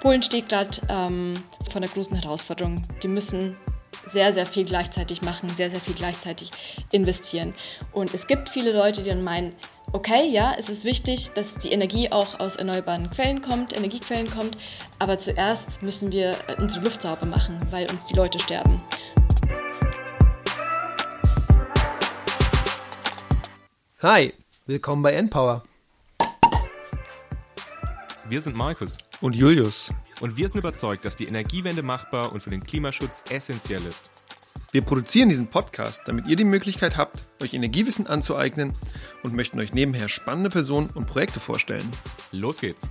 [0.00, 1.34] Polen steht gerade ähm,
[1.66, 2.82] vor einer großen Herausforderung.
[3.02, 3.56] Die müssen
[4.06, 6.50] sehr, sehr viel gleichzeitig machen, sehr, sehr viel gleichzeitig
[6.92, 7.52] investieren.
[7.92, 9.54] Und es gibt viele Leute, die dann meinen,
[9.92, 14.56] okay, ja, es ist wichtig, dass die Energie auch aus erneuerbaren Quellen kommt, Energiequellen kommt,
[14.98, 18.80] aber zuerst müssen wir äh, unsere Luft sauber machen, weil uns die Leute sterben.
[24.00, 24.32] Hi,
[24.66, 25.64] willkommen bei Npower.
[28.28, 29.90] Wir sind Markus und Julius
[30.20, 34.10] und wir sind überzeugt, dass die Energiewende machbar und für den Klimaschutz essentiell ist.
[34.70, 38.74] Wir produzieren diesen Podcast, damit ihr die Möglichkeit habt, euch Energiewissen anzueignen
[39.22, 41.90] und möchten euch nebenher spannende Personen und Projekte vorstellen.
[42.30, 42.90] Los geht's.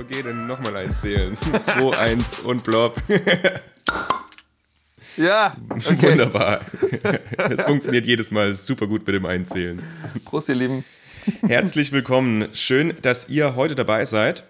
[0.00, 1.36] Okay, dann nochmal einzählen.
[1.36, 2.96] 2, 1 und Blob.
[5.18, 6.12] Ja, okay.
[6.12, 6.62] wunderbar.
[7.50, 9.82] Es funktioniert jedes Mal super gut mit dem Einzählen.
[10.24, 10.84] Prost, ihr Lieben.
[11.46, 12.48] Herzlich willkommen.
[12.52, 14.44] Schön, dass ihr heute dabei seid.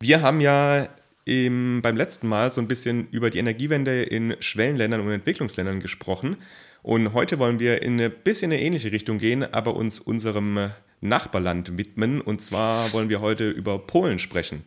[0.00, 0.88] Wir haben ja
[1.24, 6.38] im, beim letzten Mal so ein bisschen über die Energiewende in Schwellenländern und Entwicklungsländern gesprochen.
[6.82, 11.78] Und heute wollen wir in ein bisschen eine ähnliche Richtung gehen, aber uns unserem Nachbarland
[11.78, 12.20] widmen.
[12.20, 14.64] Und zwar wollen wir heute über Polen sprechen.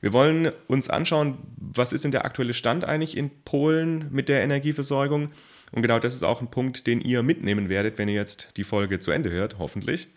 [0.00, 4.42] Wir wollen uns anschauen, was ist denn der aktuelle Stand eigentlich in Polen mit der
[4.42, 5.26] Energieversorgung.
[5.72, 8.64] Und genau das ist auch ein Punkt, den ihr mitnehmen werdet, wenn ihr jetzt die
[8.64, 10.08] Folge zu Ende hört, hoffentlich.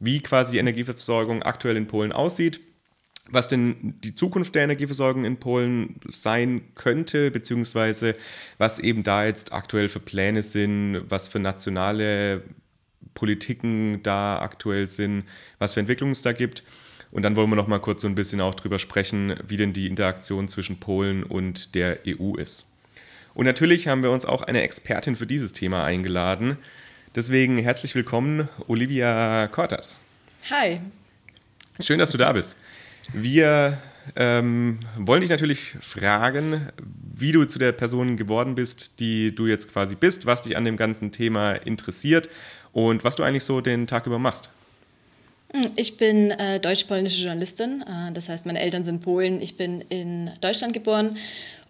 [0.00, 2.60] Wie quasi die Energieversorgung aktuell in Polen aussieht,
[3.30, 8.16] was denn die Zukunft der Energieversorgung in Polen sein könnte, beziehungsweise
[8.58, 12.42] was eben da jetzt aktuell für Pläne sind, was für nationale
[13.14, 15.24] Politiken da aktuell sind,
[15.58, 16.64] was für Entwicklungen es da gibt.
[17.12, 19.72] Und dann wollen wir noch mal kurz so ein bisschen auch drüber sprechen, wie denn
[19.72, 22.66] die Interaktion zwischen Polen und der EU ist.
[23.34, 26.58] Und natürlich haben wir uns auch eine Expertin für dieses Thema eingeladen.
[27.14, 30.00] Deswegen herzlich willkommen, Olivia Cortas.
[30.50, 30.80] Hi.
[31.78, 32.56] Schön, dass du da bist.
[33.12, 33.78] Wir
[34.16, 39.72] ähm, wollen dich natürlich fragen, wie du zu der Person geworden bist, die du jetzt
[39.72, 42.28] quasi bist, was dich an dem ganzen Thema interessiert
[42.72, 44.50] und was du eigentlich so den Tag über machst.
[45.52, 49.40] Hm, ich bin äh, deutsch-polnische Journalistin, äh, das heißt, meine Eltern sind Polen.
[49.40, 51.16] Ich bin in Deutschland geboren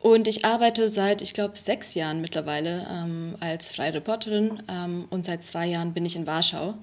[0.04, 5.24] und ich arbeite seit, ich glaube, sechs Jahren mittlerweile ähm, als freie Reporterin ähm, und
[5.24, 6.74] seit zwei Jahren bin ich in Warschau.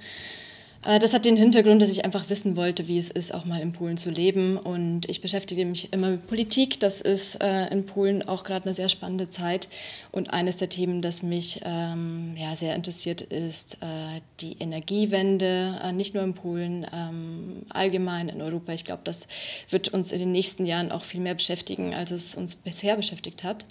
[0.83, 3.61] Äh, das hat den Hintergrund, dass ich einfach wissen wollte, wie es ist, auch mal
[3.61, 4.57] in Polen zu leben.
[4.57, 6.79] Und ich beschäftige mich immer mit Politik.
[6.79, 9.69] Das ist äh, in Polen auch gerade eine sehr spannende Zeit.
[10.11, 16.13] Und eines der Themen, das mich ähm, ja, sehr interessiert, ist äh, die Energiewende, nicht
[16.13, 18.73] nur in Polen, ähm, allgemein in Europa.
[18.73, 19.27] Ich glaube, das
[19.69, 23.43] wird uns in den nächsten Jahren auch viel mehr beschäftigen, als es uns bisher beschäftigt
[23.43, 23.65] hat.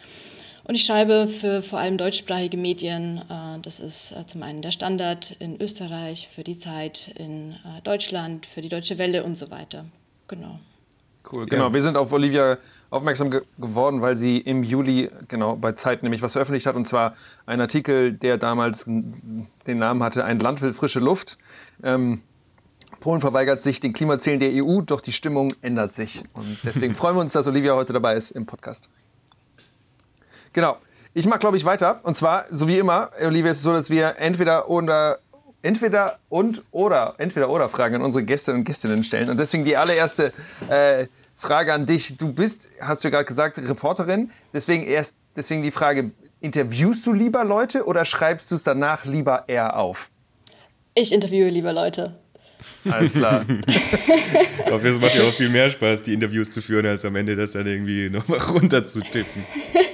[0.65, 3.19] Und ich schreibe für vor allem deutschsprachige Medien.
[3.29, 7.81] Äh, das ist äh, zum einen der Standard in Österreich, für die Zeit in äh,
[7.83, 9.85] Deutschland, für die Deutsche Welle und so weiter.
[10.29, 10.61] Genau.
[11.31, 11.67] Cool, genau.
[11.69, 11.75] Ja.
[11.75, 16.23] Wir sind auf Olivia aufmerksam ge geworden, weil sie im Juli genau bei Zeit nämlich
[16.23, 17.15] was veröffentlicht hat und zwar
[17.47, 21.37] ein Artikel, der damals den Namen hatte: Ein Land will frische Luft.
[21.83, 22.23] Ähm,
[23.01, 26.23] Polen verweigert sich den Klimazielen der EU, doch die Stimmung ändert sich.
[26.33, 28.89] Und deswegen freuen wir uns, dass Olivia heute dabei ist im Podcast.
[30.53, 30.77] Genau.
[31.13, 32.01] Ich mache, glaube ich, weiter.
[32.05, 35.19] Und zwar, so wie immer, Olivia, ist es so, dass wir entweder oder
[35.63, 39.29] entweder und oder entweder oder Fragen an unsere Gäste und Gästinnen stellen.
[39.29, 40.33] Und deswegen die allererste
[40.69, 41.07] äh,
[41.37, 42.17] Frage an dich.
[42.17, 44.31] Du bist, hast du gerade gesagt, Reporterin.
[44.53, 49.45] Deswegen erst, deswegen die Frage: Interviewst du lieber Leute oder schreibst du es danach lieber
[49.49, 50.11] eher auf?
[50.95, 52.17] Ich interviewe lieber Leute.
[52.91, 53.45] Alles klar.
[53.67, 57.17] ich glaube, es macht ja auch viel mehr Spaß, die Interviews zu führen, als am
[57.17, 59.45] Ende das dann irgendwie nochmal runterzutippen.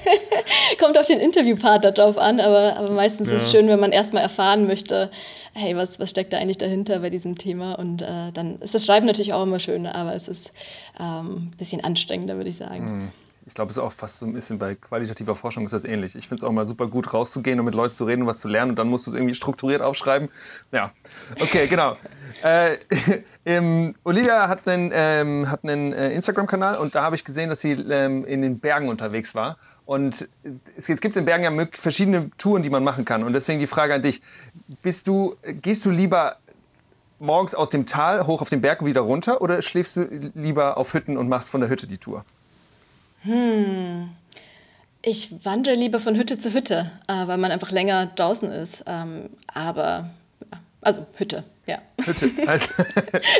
[0.80, 3.36] Kommt auf den Interviewpartner drauf an, aber, aber meistens ja.
[3.36, 5.10] ist es schön, wenn man erstmal erfahren möchte,
[5.54, 7.74] hey, was, was steckt da eigentlich dahinter bei diesem Thema?
[7.78, 10.52] Und äh, dann ist das Schreiben natürlich auch immer schön, aber es ist
[11.00, 12.98] ähm, ein bisschen anstrengender, würde ich sagen.
[12.98, 13.08] Mhm.
[13.48, 16.16] Ich glaube, es ist auch fast so ein bisschen bei qualitativer Forschung ist das ähnlich.
[16.16, 18.38] Ich finde es auch mal super gut, rauszugehen und mit Leuten zu reden und was
[18.38, 20.30] zu lernen und dann musst du es irgendwie strukturiert aufschreiben.
[20.72, 20.92] Ja,
[21.40, 21.96] okay, genau.
[22.42, 22.78] äh,
[23.44, 27.70] ähm, Olivia hat einen, ähm, einen äh, Instagram-Kanal und da habe ich gesehen, dass sie
[27.70, 29.58] ähm, in den Bergen unterwegs war.
[29.86, 30.28] Und
[30.76, 33.22] es, gibt in Bergen ja verschiedene Touren, die man machen kann.
[33.22, 34.20] Und deswegen die Frage an dich:
[34.82, 36.36] Bist du, gehst du lieber
[37.18, 40.92] morgens aus dem Tal hoch auf den Berg wieder runter oder schläfst du lieber auf
[40.92, 42.24] Hütten und machst von der Hütte die Tour?
[43.22, 44.10] Hm.
[45.02, 48.82] Ich wandere lieber von Hütte zu Hütte, äh, weil man einfach länger draußen ist.
[48.88, 50.10] Ähm, aber,
[50.80, 51.78] also Hütte, ja.
[52.04, 52.30] Hütte.
[52.46, 52.68] Also,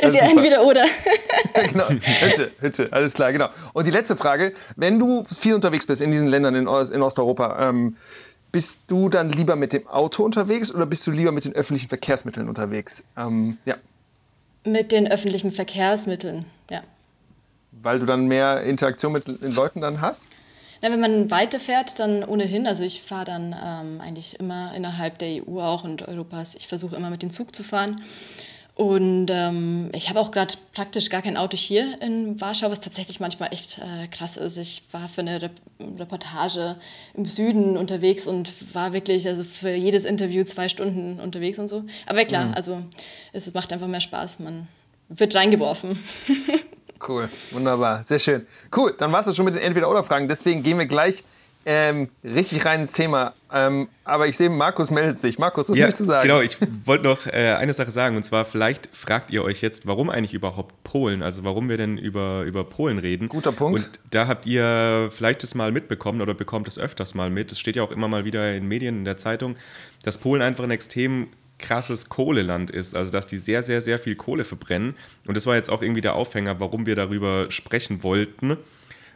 [0.01, 0.85] ist ja entweder oder.
[1.69, 3.49] genau, Hütte, Hütte, alles klar, genau.
[3.73, 7.01] Und die letzte Frage, wenn du viel unterwegs bist in diesen Ländern in, Ost in
[7.01, 7.95] Osteuropa, ähm,
[8.51, 11.89] bist du dann lieber mit dem Auto unterwegs oder bist du lieber mit den öffentlichen
[11.89, 13.03] Verkehrsmitteln unterwegs?
[13.17, 13.75] Ähm, ja.
[14.63, 16.81] Mit den öffentlichen Verkehrsmitteln, ja.
[17.71, 20.27] weil du dann mehr Interaktion mit den Leuten dann hast?
[20.81, 22.67] Ja, wenn man weiterfährt, dann ohnehin.
[22.67, 26.55] Also ich fahre dann ähm, eigentlich immer innerhalb der EU auch und Europas.
[26.55, 28.01] Ich versuche immer mit dem Zug zu fahren.
[28.77, 33.19] Und ähm, ich habe auch gerade praktisch gar kein Auto hier in Warschau, was tatsächlich
[33.19, 34.55] manchmal echt äh, krass ist.
[34.57, 35.53] Ich war für eine Rep
[35.97, 36.75] Reportage
[37.15, 41.85] im Süden unterwegs und war wirklich also für jedes Interview zwei Stunden unterwegs und so.
[42.05, 42.53] Aber klar, mhm.
[42.53, 42.83] also
[43.33, 44.39] es macht einfach mehr Spaß.
[44.39, 44.67] Man
[45.09, 45.97] wird reingeworfen.
[47.05, 48.47] Cool, wunderbar, sehr schön.
[48.75, 50.27] Cool, dann war es schon mit den Entweder-Oder-Fragen.
[50.27, 51.23] Deswegen gehen wir gleich
[51.69, 53.33] ähm, richtig rein ins Thema.
[53.51, 55.37] Ähm, aber ich sehe, Markus meldet sich.
[55.37, 56.25] Markus, was ja, willst du sagen?
[56.25, 58.15] Genau, ich wollte noch äh, eine Sache sagen.
[58.15, 61.21] Und zwar, vielleicht fragt ihr euch jetzt, warum eigentlich überhaupt Polen?
[61.21, 63.27] Also, warum wir denn über, über Polen reden.
[63.27, 63.81] Guter Punkt.
[63.81, 67.51] Und da habt ihr vielleicht das mal mitbekommen oder bekommt es öfters mal mit.
[67.51, 69.57] Es steht ja auch immer mal wieder in Medien, in der Zeitung,
[70.03, 71.27] dass Polen einfach ein extrem
[71.59, 74.95] krasses Kohleland ist, also dass die sehr, sehr, sehr viel Kohle verbrennen.
[75.25, 78.57] Und das war jetzt auch irgendwie der Aufhänger, warum wir darüber sprechen wollten,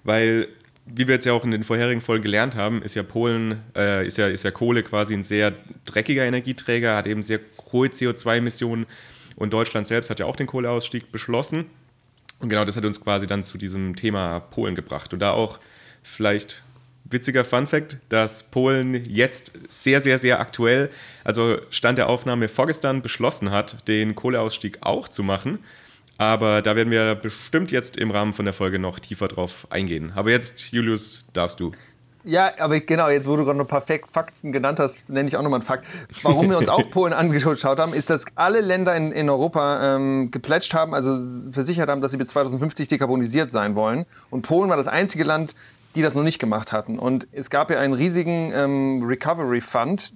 [0.04, 0.48] weil
[0.86, 4.06] wie wir jetzt ja auch in den vorherigen Folgen gelernt haben, ist ja Polen, äh,
[4.06, 5.54] ist, ja, ist ja Kohle quasi ein sehr
[5.86, 7.40] dreckiger Energieträger, hat eben sehr
[7.72, 8.88] hohe CO2-Emissionen
[9.36, 11.66] und Deutschland selbst hat ja auch den Kohleausstieg beschlossen.
[12.40, 15.14] Und genau das hat uns quasi dann zu diesem Thema Polen gebracht.
[15.14, 15.60] Und da auch
[16.02, 16.64] vielleicht
[17.12, 20.90] witziger Fun Fact, dass Polen jetzt sehr, sehr, sehr aktuell,
[21.24, 25.60] also Stand der Aufnahme vorgestern, beschlossen hat, den Kohleausstieg auch zu machen.
[26.18, 30.12] Aber da werden wir bestimmt jetzt im Rahmen von der Folge noch tiefer drauf eingehen.
[30.16, 31.72] Aber jetzt, Julius, darfst du.
[32.24, 35.36] Ja, aber genau, jetzt wo du gerade noch ein paar Fakten genannt hast, nenne ich
[35.36, 35.88] auch nochmal einen Fakt.
[36.22, 40.30] Warum wir uns auch Polen angeschaut haben, ist, dass alle Länder in, in Europa ähm,
[40.30, 41.18] geplätscht haben, also
[41.52, 44.06] versichert haben, dass sie bis 2050 dekarbonisiert sein wollen.
[44.30, 45.56] Und Polen war das einzige Land,
[45.96, 47.00] die das noch nicht gemacht hatten.
[47.00, 50.14] Und es gab ja einen riesigen ähm, Recovery Fund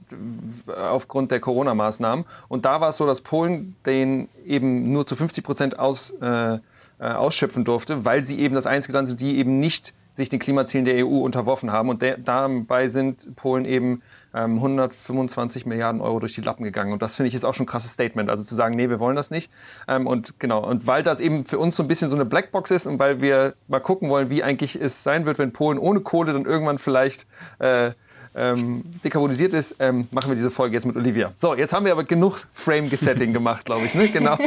[0.67, 2.25] aufgrund der Corona-Maßnahmen.
[2.47, 6.55] Und da war es so, dass Polen den eben nur zu 50 Prozent aus, äh,
[6.55, 6.59] äh,
[6.99, 10.85] ausschöpfen durfte, weil sie eben das einzige Land sind, die eben nicht sich den Klimazielen
[10.85, 11.89] der EU unterworfen haben.
[11.89, 14.01] Und dabei sind Polen eben
[14.33, 16.93] ähm, 125 Milliarden Euro durch die Lappen gegangen.
[16.93, 18.29] Und das finde ich ist auch schon ein krasses Statement.
[18.29, 19.51] Also zu sagen, nee, wir wollen das nicht.
[19.87, 22.71] Ähm, und genau, und weil das eben für uns so ein bisschen so eine Blackbox
[22.71, 25.99] ist und weil wir mal gucken wollen, wie eigentlich es sein wird, wenn Polen ohne
[25.99, 27.27] Kohle dann irgendwann vielleicht
[27.59, 27.91] äh,
[28.35, 31.31] ähm, dekarbonisiert ist, ähm, machen wir diese Folge jetzt mit Olivia.
[31.35, 33.95] So, jetzt haben wir aber genug Frame-Gesetting gemacht, glaube ich.
[33.95, 34.09] Ne?
[34.09, 34.37] Genau.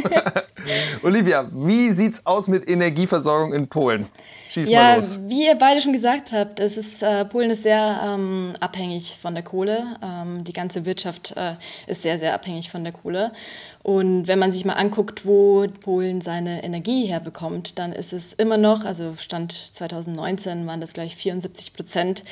[1.03, 4.07] Olivia, wie sieht es aus mit Energieversorgung in Polen?
[4.49, 8.53] Schieß ja, wie ihr beide schon gesagt habt, es ist, äh, Polen ist sehr ähm,
[8.59, 9.95] abhängig von der Kohle.
[10.03, 11.53] Ähm, die ganze Wirtschaft äh,
[11.85, 13.31] ist sehr, sehr abhängig von der Kohle.
[13.89, 18.55] Und wenn man sich mal anguckt, wo Polen seine Energie herbekommt, dann ist es immer
[18.55, 22.23] noch, also Stand 2019 waren das gleich 74 Prozent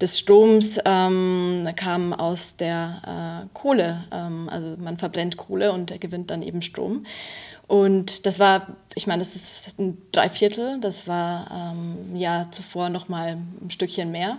[0.00, 4.04] des Stroms ähm, kam aus der äh, Kohle.
[4.10, 7.04] Ähm, also man verbrennt Kohle und gewinnt dann eben Strom.
[7.66, 13.10] Und das war, ich meine, das ist ein Dreiviertel, das war ähm, ja zuvor noch
[13.10, 14.38] mal ein Stückchen mehr.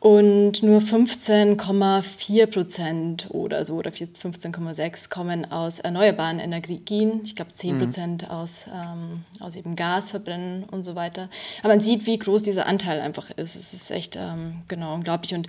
[0.00, 7.20] Und nur 15,4 Prozent oder so, oder 15,6 kommen aus erneuerbaren Energien.
[7.22, 8.28] Ich glaube 10 Prozent mhm.
[8.28, 11.28] aus, ähm, aus eben Gas verbrennen und so weiter.
[11.58, 13.56] Aber man sieht, wie groß dieser Anteil einfach ist.
[13.56, 15.34] Es ist echt ähm, genau unglaublich.
[15.34, 15.48] Und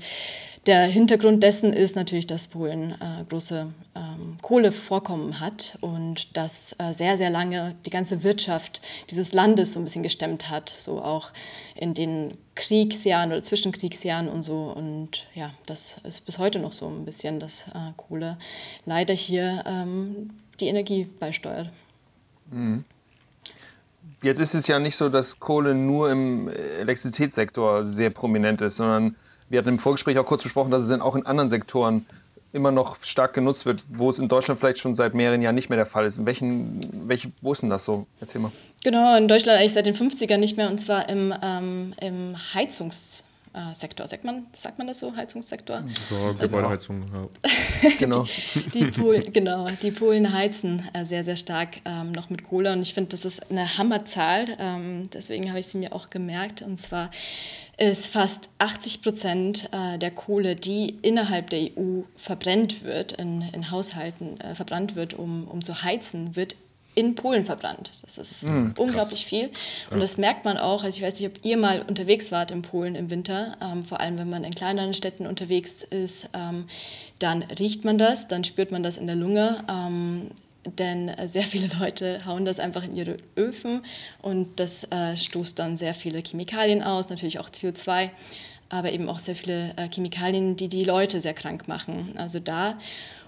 [0.68, 6.94] der Hintergrund dessen ist natürlich, dass Polen äh, große ähm, Kohlevorkommen hat und das äh,
[6.94, 8.80] sehr, sehr lange die ganze Wirtschaft
[9.10, 11.32] dieses Landes so ein bisschen gestemmt hat, so auch
[11.76, 14.72] in den Kriegsjahren oder Zwischenkriegsjahren und so.
[14.76, 18.38] Und ja, das ist bis heute noch so ein bisschen, dass äh, Kohle
[18.86, 21.72] leider hier ähm, die Energie beisteuert.
[22.52, 22.86] Mhm.
[24.22, 29.16] Jetzt ist es ja nicht so, dass Kohle nur im Elektrizitätssektor sehr prominent ist, sondern
[29.52, 32.06] wir hatten im Vorgespräch auch kurz besprochen, dass es dann auch in anderen Sektoren
[32.54, 35.70] immer noch stark genutzt wird, wo es in Deutschland vielleicht schon seit mehreren Jahren nicht
[35.70, 36.18] mehr der Fall ist.
[36.18, 38.08] In welchen, welche, wo ist denn das so?
[38.20, 38.52] Erzähl mal.
[38.84, 43.24] Genau, in Deutschland eigentlich seit den 50ern nicht mehr und zwar im, ähm, im Heizungs-
[43.74, 44.08] Sektor.
[44.08, 45.84] Sagt man, sagt man das so, Heizungssektor?
[46.10, 47.90] Ja, Gebäudeheizung, ja.
[48.00, 48.26] genau.
[48.74, 49.68] Die, Polen, genau.
[49.82, 53.26] Die Polen heizen äh, sehr, sehr stark ähm, noch mit Kohle und ich finde, das
[53.26, 54.56] ist eine Hammerzahl.
[54.58, 56.62] Ähm, deswegen habe ich sie mir auch gemerkt.
[56.62, 57.12] Und zwar
[57.90, 63.72] ist fast 80 Prozent äh, der Kohle, die innerhalb der EU verbrennt wird, in, in
[63.72, 66.56] Haushalten äh, verbrannt wird, um, um zu heizen, wird
[66.94, 67.94] in Polen verbrannt.
[68.04, 69.48] Das ist mm, unglaublich viel.
[69.90, 70.00] Und ja.
[70.00, 72.96] das merkt man auch, also ich weiß nicht, ob ihr mal unterwegs wart in Polen
[72.96, 76.66] im Winter, ähm, vor allem wenn man in kleineren Städten unterwegs ist, ähm,
[77.18, 79.64] dann riecht man das, dann spürt man das in der Lunge.
[79.70, 80.32] Ähm,
[80.66, 83.84] denn sehr viele Leute hauen das einfach in ihre Öfen
[84.22, 88.10] und das äh, stoßt dann sehr viele Chemikalien aus, natürlich auch CO2,
[88.70, 92.14] aber eben auch sehr viele äh, Chemikalien, die die Leute sehr krank machen.
[92.18, 92.78] Also da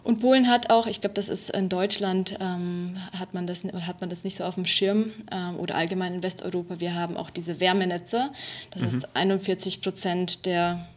[0.03, 4.01] Und Polen hat auch, ich glaube, das ist in Deutschland, ähm, hat, man das, hat
[4.01, 6.79] man das nicht so auf dem Schirm ähm, oder allgemein in Westeuropa.
[6.79, 8.29] Wir haben auch diese Wärmenetze.
[8.71, 8.85] Das mhm.
[8.85, 10.87] heißt, 41 Prozent der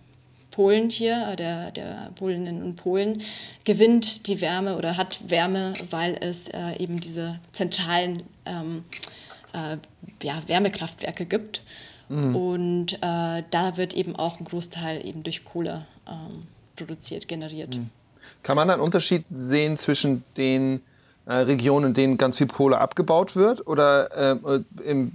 [0.57, 3.21] Polen hier, äh, der, der Polinnen und Polen,
[3.65, 8.85] gewinnt die Wärme oder hat Wärme, weil es äh, eben diese zentralen ähm,
[9.53, 9.77] äh,
[10.23, 11.61] ja, Wärmekraftwerke gibt.
[12.09, 12.35] Mhm.
[12.35, 16.41] Und äh, da wird eben auch ein Großteil eben durch Kohle ähm,
[16.75, 17.77] produziert, generiert.
[17.77, 17.91] Mhm.
[18.43, 20.81] Kann man einen Unterschied sehen zwischen den
[21.35, 25.13] Regionen, in denen ganz viel Kohle abgebaut wird oder äh, im,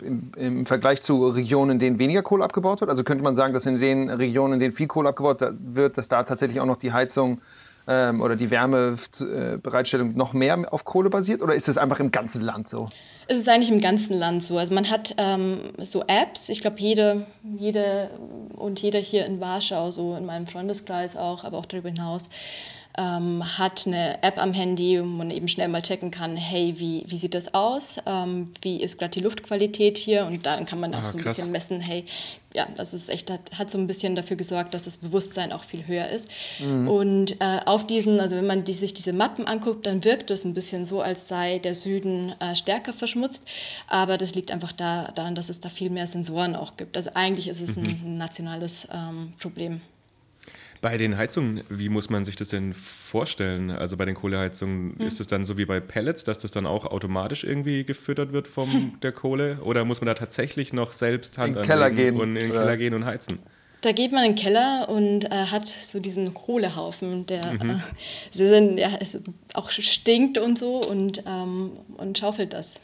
[0.00, 2.90] im, im, Vergleich zu Regionen, in denen weniger Kohle abgebaut wird?
[2.90, 6.08] Also könnte man sagen, dass in den Regionen, in denen viel Kohle abgebaut wird, dass
[6.08, 7.40] da tatsächlich auch noch die Heizung
[7.88, 12.40] ähm, oder die Wärmebereitstellung noch mehr auf Kohle basiert oder ist es einfach im ganzen
[12.40, 12.88] Land so?
[13.26, 14.58] Es ist eigentlich im ganzen Land so.
[14.58, 18.10] Also man hat ähm, so Apps, ich glaube jede, jede
[18.54, 22.28] und jeder hier in Warschau, so in meinem Freundeskreis auch, aber auch darüber hinaus,
[22.96, 27.04] ähm, hat eine App am Handy, wo man eben schnell mal checken kann, hey, wie,
[27.06, 27.98] wie sieht das aus?
[28.06, 30.26] Ähm, wie ist gerade die Luftqualität hier?
[30.26, 31.36] Und dann kann man auch ah, so ein krass.
[31.36, 32.04] bisschen messen, hey,
[32.54, 35.64] ja, das ist echt, hat, hat so ein bisschen dafür gesorgt, dass das Bewusstsein auch
[35.64, 36.28] viel höher ist.
[36.60, 36.88] Mhm.
[36.88, 40.44] Und äh, auf diesen, also wenn man die, sich diese Mappen anguckt, dann wirkt es
[40.44, 43.44] ein bisschen so, als sei der Süden äh, stärker verschmutzt.
[43.88, 46.96] Aber das liegt einfach da, daran, dass es da viel mehr Sensoren auch gibt.
[46.96, 47.86] Also eigentlich ist es mhm.
[47.86, 49.80] ein nationales ähm, Problem.
[50.84, 53.70] Bei den Heizungen, wie muss man sich das denn vorstellen?
[53.70, 55.06] Also bei den Kohleheizungen, hm.
[55.06, 58.46] ist es dann so wie bei Pellets, dass das dann auch automatisch irgendwie gefüttert wird
[58.46, 59.60] von der Kohle?
[59.62, 62.52] Oder muss man da tatsächlich noch selbst Hand in den Keller gehen und in den
[62.52, 63.38] Keller gehen und heizen?
[63.80, 67.70] Da geht man in den Keller und äh, hat so diesen Kohlehaufen, der mhm.
[67.70, 67.76] äh,
[68.32, 68.90] sind, ja,
[69.54, 72.82] auch stinkt und so und, ähm, und schaufelt das.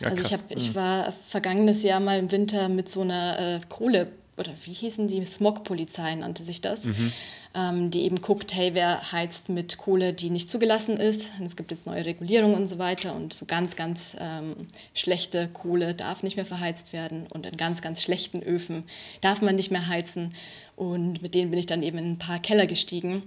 [0.00, 0.74] Ja, also ich, hab, ich mhm.
[0.74, 5.24] war vergangenes Jahr mal im Winter mit so einer äh, Kohle oder wie hießen die,
[5.24, 7.12] Smogpolizei nannte sich das, mhm.
[7.54, 11.30] ähm, die eben guckt, hey, wer heizt mit Kohle, die nicht zugelassen ist.
[11.38, 14.54] Und es gibt jetzt neue Regulierungen und so weiter und so ganz, ganz ähm,
[14.94, 18.84] schlechte Kohle darf nicht mehr verheizt werden und in ganz, ganz schlechten Öfen
[19.20, 20.34] darf man nicht mehr heizen.
[20.76, 23.22] Und mit denen bin ich dann eben in ein paar Keller gestiegen.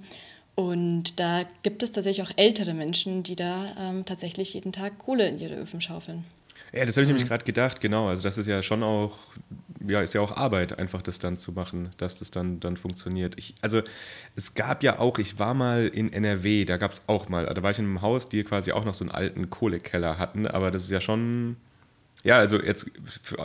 [0.56, 5.28] Und da gibt es tatsächlich auch ältere Menschen, die da ähm, tatsächlich jeden Tag Kohle
[5.28, 6.24] in ihre Öfen schaufeln.
[6.74, 7.16] Ja, das habe ich mhm.
[7.16, 8.08] nämlich gerade gedacht, genau.
[8.08, 9.18] Also das ist ja schon auch,
[9.86, 13.38] ja, ist ja auch Arbeit, einfach das dann zu machen, dass das dann, dann funktioniert.
[13.38, 13.82] Ich, also
[14.36, 17.62] es gab ja auch, ich war mal in NRW, da gab es auch mal, da
[17.62, 20.72] war ich in einem Haus, die quasi auch noch so einen alten Kohlekeller hatten, aber
[20.72, 21.58] das ist ja schon,
[22.24, 22.90] ja, also jetzt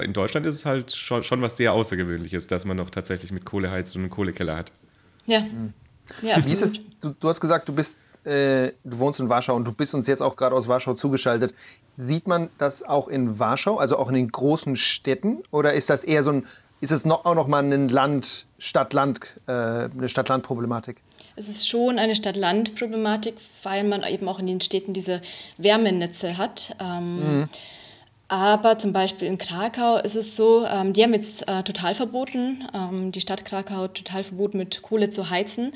[0.00, 3.44] in Deutschland ist es halt schon, schon was sehr Außergewöhnliches, dass man noch tatsächlich mit
[3.44, 4.70] Kohle heizt und einen Kohlekeller hat.
[5.26, 5.40] Ja.
[5.40, 5.72] Mhm.
[6.22, 9.54] Ja, Wie ist es, du, du hast gesagt, du bist äh, du wohnst in Warschau
[9.54, 11.54] und du bist uns jetzt auch gerade aus Warschau zugeschaltet.
[11.94, 15.42] Sieht man das auch in Warschau, also auch in den großen Städten?
[15.50, 16.46] Oder ist das eher so ein,
[16.80, 21.02] ist es noch, auch noch mal ein Land, Stadt-Land, äh, eine Stadt-Land-Problematik?
[21.36, 25.22] Es ist schon eine Stadt-Land-Problematik, weil man eben auch in den Städten diese
[25.58, 26.74] Wärmenetze hat.
[26.80, 27.48] Ähm, mhm.
[28.28, 32.66] Aber zum Beispiel in Krakau ist es so, ähm, die haben jetzt äh, total verboten,
[32.74, 35.72] ähm, die Stadt Krakau total verboten, mit Kohle zu heizen.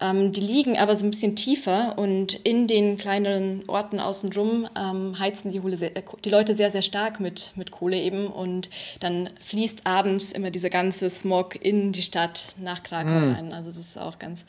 [0.00, 5.16] Ähm, die liegen aber so ein bisschen tiefer und in den kleineren Orten außenrum ähm,
[5.16, 8.26] heizen die, sehr, äh, die, Leute sehr, sehr stark mit, mit Kohle eben.
[8.26, 8.68] Und
[8.98, 13.36] dann fließt abends immer dieser ganze Smog in die Stadt nach Krakau mhm.
[13.36, 13.52] ein.
[13.52, 14.44] Also das ist auch ganz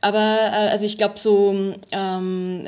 [0.00, 2.66] aber äh, also ich glaube, so ähm,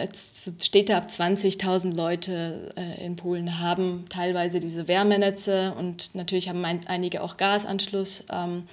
[0.60, 6.80] Städte ab 20.000 Leute äh, in Polen haben teilweise diese Wärmenetze und natürlich haben ein,
[6.86, 8.64] einige auch Gasanschluss, ähm,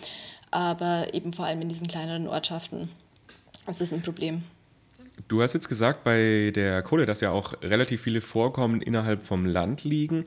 [0.50, 2.90] aber eben vor allem in diesen kleineren Ortschaften.
[3.66, 4.44] Das ist ein Problem.
[5.28, 9.46] Du hast jetzt gesagt bei der Kohle, dass ja auch relativ viele Vorkommen innerhalb vom
[9.46, 10.26] Land liegen.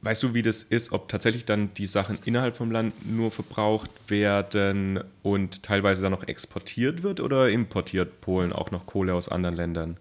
[0.00, 3.90] Weißt du, wie das ist, ob tatsächlich dann die Sachen innerhalb vom Land nur verbraucht
[4.06, 9.56] werden und teilweise dann noch exportiert wird oder importiert Polen auch noch Kohle aus anderen
[9.56, 9.96] Ländern?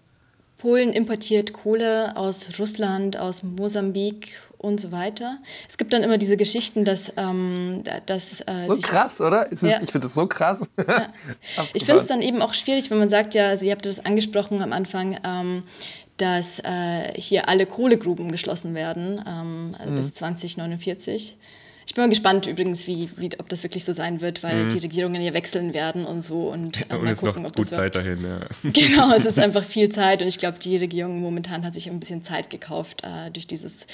[0.60, 5.38] Polen importiert Kohle aus Russland, aus Mosambik und so weiter.
[5.70, 7.14] Es gibt dann immer diese Geschichten, dass.
[7.16, 9.52] Ähm, dass äh, so krass, oder?
[9.52, 10.68] Es, ich finde das so krass.
[10.78, 11.14] Ja.
[11.74, 14.04] ich finde es dann eben auch schwierig, wenn man sagt, ja, also ihr habt das
[14.04, 15.64] angesprochen am Anfang, ähm,
[16.18, 19.96] dass äh, hier alle Kohlegruben geschlossen werden ähm, mhm.
[19.96, 21.38] bis 2049.
[21.86, 24.70] Ich bin mal gespannt übrigens, wie, wie, ob das wirklich so sein wird, weil mhm.
[24.70, 26.50] die Regierungen ja wechseln werden und so.
[26.50, 28.42] Und, äh, und es ist noch gut Zeit dahin, ja.
[28.72, 32.00] Genau, es ist einfach viel Zeit und ich glaube, die Regierung momentan hat sich ein
[32.00, 33.88] bisschen Zeit gekauft äh, durch, dieses,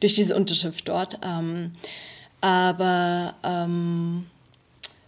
[0.00, 1.18] durch diese Unterschrift dort.
[1.24, 1.72] Ähm,
[2.42, 4.26] aber ähm,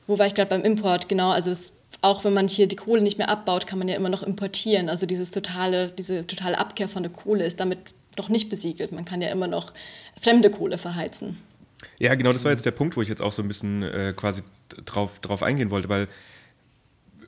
[0.06, 1.08] wo war ich gerade beim Import?
[1.08, 1.72] Genau, also es
[2.02, 4.88] auch wenn man hier die Kohle nicht mehr abbaut, kann man ja immer noch importieren.
[4.88, 7.78] Also dieses totale, diese totale Abkehr von der Kohle ist damit
[8.16, 8.92] noch nicht besiegelt.
[8.92, 9.72] Man kann ja immer noch
[10.20, 11.38] fremde Kohle verheizen.
[11.98, 14.12] Ja, genau, das war jetzt der Punkt, wo ich jetzt auch so ein bisschen äh,
[14.14, 14.42] quasi
[14.84, 16.08] drauf, drauf eingehen wollte, weil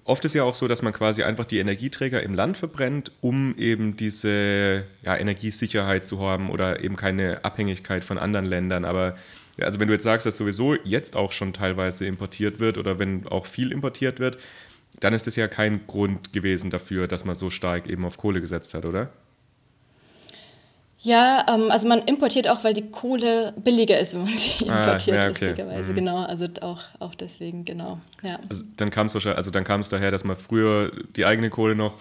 [0.04, 3.56] oft ist ja auch so, dass man quasi einfach die Energieträger im Land verbrennt, um
[3.56, 8.84] eben diese ja, Energiesicherheit zu haben oder eben keine Abhängigkeit von anderen Ländern.
[8.84, 9.16] Aber
[9.60, 13.26] also wenn du jetzt sagst, dass sowieso jetzt auch schon teilweise importiert wird oder wenn
[13.28, 14.38] auch viel importiert wird,
[15.00, 18.40] dann ist das ja kein Grund gewesen dafür, dass man so stark eben auf Kohle
[18.40, 19.10] gesetzt hat, oder?
[20.98, 24.84] Ja, ähm, also man importiert auch, weil die Kohle billiger ist, wenn man sie ah,
[24.84, 25.46] importiert, ja, okay.
[25.46, 25.90] lustigerweise.
[25.90, 25.96] Mhm.
[25.96, 28.00] Genau, also auch, auch deswegen, genau.
[28.22, 28.38] Ja.
[28.48, 31.74] Also dann kam es also dann kam es daher, dass man früher die eigene Kohle
[31.74, 31.94] noch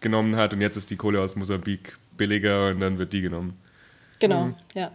[0.00, 3.56] genommen hat und jetzt ist die Kohle aus Mosambik billiger und dann wird die genommen.
[4.20, 4.54] Genau, mhm.
[4.74, 4.92] ja.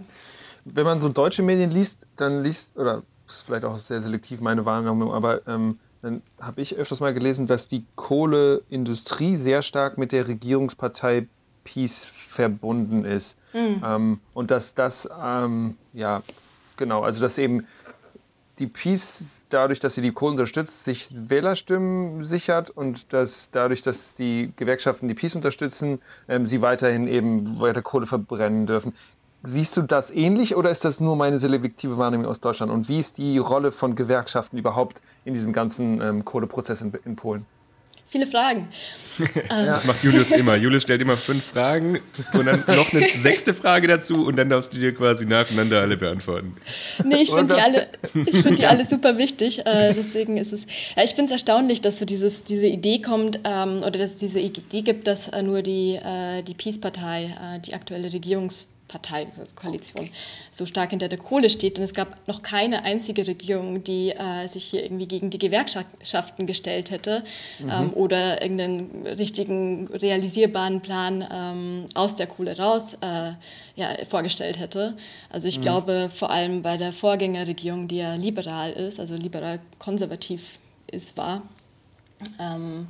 [0.66, 4.42] Wenn man so deutsche Medien liest, dann liest, oder das ist vielleicht auch sehr selektiv
[4.42, 9.98] meine Wahrnehmung, aber ähm, dann habe ich öfters mal gelesen, dass die Kohleindustrie sehr stark
[9.98, 11.28] mit der Regierungspartei
[11.64, 13.38] Peace verbunden ist.
[13.54, 13.82] Mhm.
[13.86, 16.24] Ähm, und dass das, ähm, ja,
[16.78, 17.68] genau, also dass eben
[18.60, 24.14] die Peace, dadurch, dass sie die Kohle unterstützt, sich Wählerstimmen sichert und dass dadurch, dass
[24.16, 28.94] die Gewerkschaften die Peace unterstützen, ähm, sie weiterhin eben weiter Kohle verbrennen dürfen.
[29.44, 32.72] Siehst du das ähnlich oder ist das nur meine selektive Wahrnehmung aus Deutschland?
[32.72, 37.16] Und wie ist die Rolle von Gewerkschaften überhaupt in diesem ganzen ähm, Kohleprozess in, in
[37.16, 37.46] Polen?
[38.12, 38.68] Viele Fragen.
[39.48, 40.56] das macht Julius immer.
[40.56, 42.00] Julius stellt immer fünf Fragen
[42.34, 45.96] und dann noch eine sechste Frage dazu und dann darfst du dir quasi nacheinander alle
[45.96, 46.58] beantworten.
[47.06, 49.66] Nee, ich finde die, alle, find die alle super wichtig.
[49.66, 50.66] Äh, deswegen ist es.
[50.96, 54.18] Ja, ich finde es erstaunlich, dass so dieses, diese Idee kommt ähm, oder dass es
[54.18, 59.44] diese Idee gibt, dass äh, nur die, äh, die Peace-Partei, die aktuelle Regierungs- Partei, also
[59.56, 60.10] Koalition,
[60.52, 61.78] so stark hinter der Kohle steht.
[61.78, 66.46] Denn es gab noch keine einzige Regierung, die äh, sich hier irgendwie gegen die Gewerkschaften
[66.46, 67.24] gestellt hätte
[67.60, 67.70] mhm.
[67.70, 73.32] ähm, oder irgendeinen richtigen realisierbaren Plan ähm, aus der Kohle raus äh,
[73.76, 74.98] ja, vorgestellt hätte.
[75.30, 75.62] Also ich mhm.
[75.62, 81.44] glaube vor allem bei der Vorgängerregierung, die ja liberal ist, also liberal-konservativ ist, war.
[82.40, 82.88] Ähm,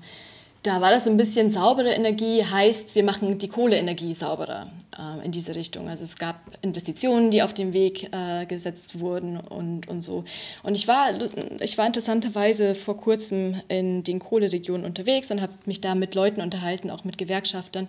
[0.63, 5.31] da war das ein bisschen saubere Energie, heißt, wir machen die Kohleenergie sauberer äh, in
[5.31, 5.88] diese Richtung.
[5.88, 10.24] Also es gab Investitionen, die auf den Weg äh, gesetzt wurden und, und so.
[10.63, 11.12] Und ich war,
[11.60, 16.41] ich war interessanterweise vor kurzem in den Kohleregionen unterwegs und habe mich da mit Leuten
[16.41, 17.88] unterhalten, auch mit Gewerkschaftern,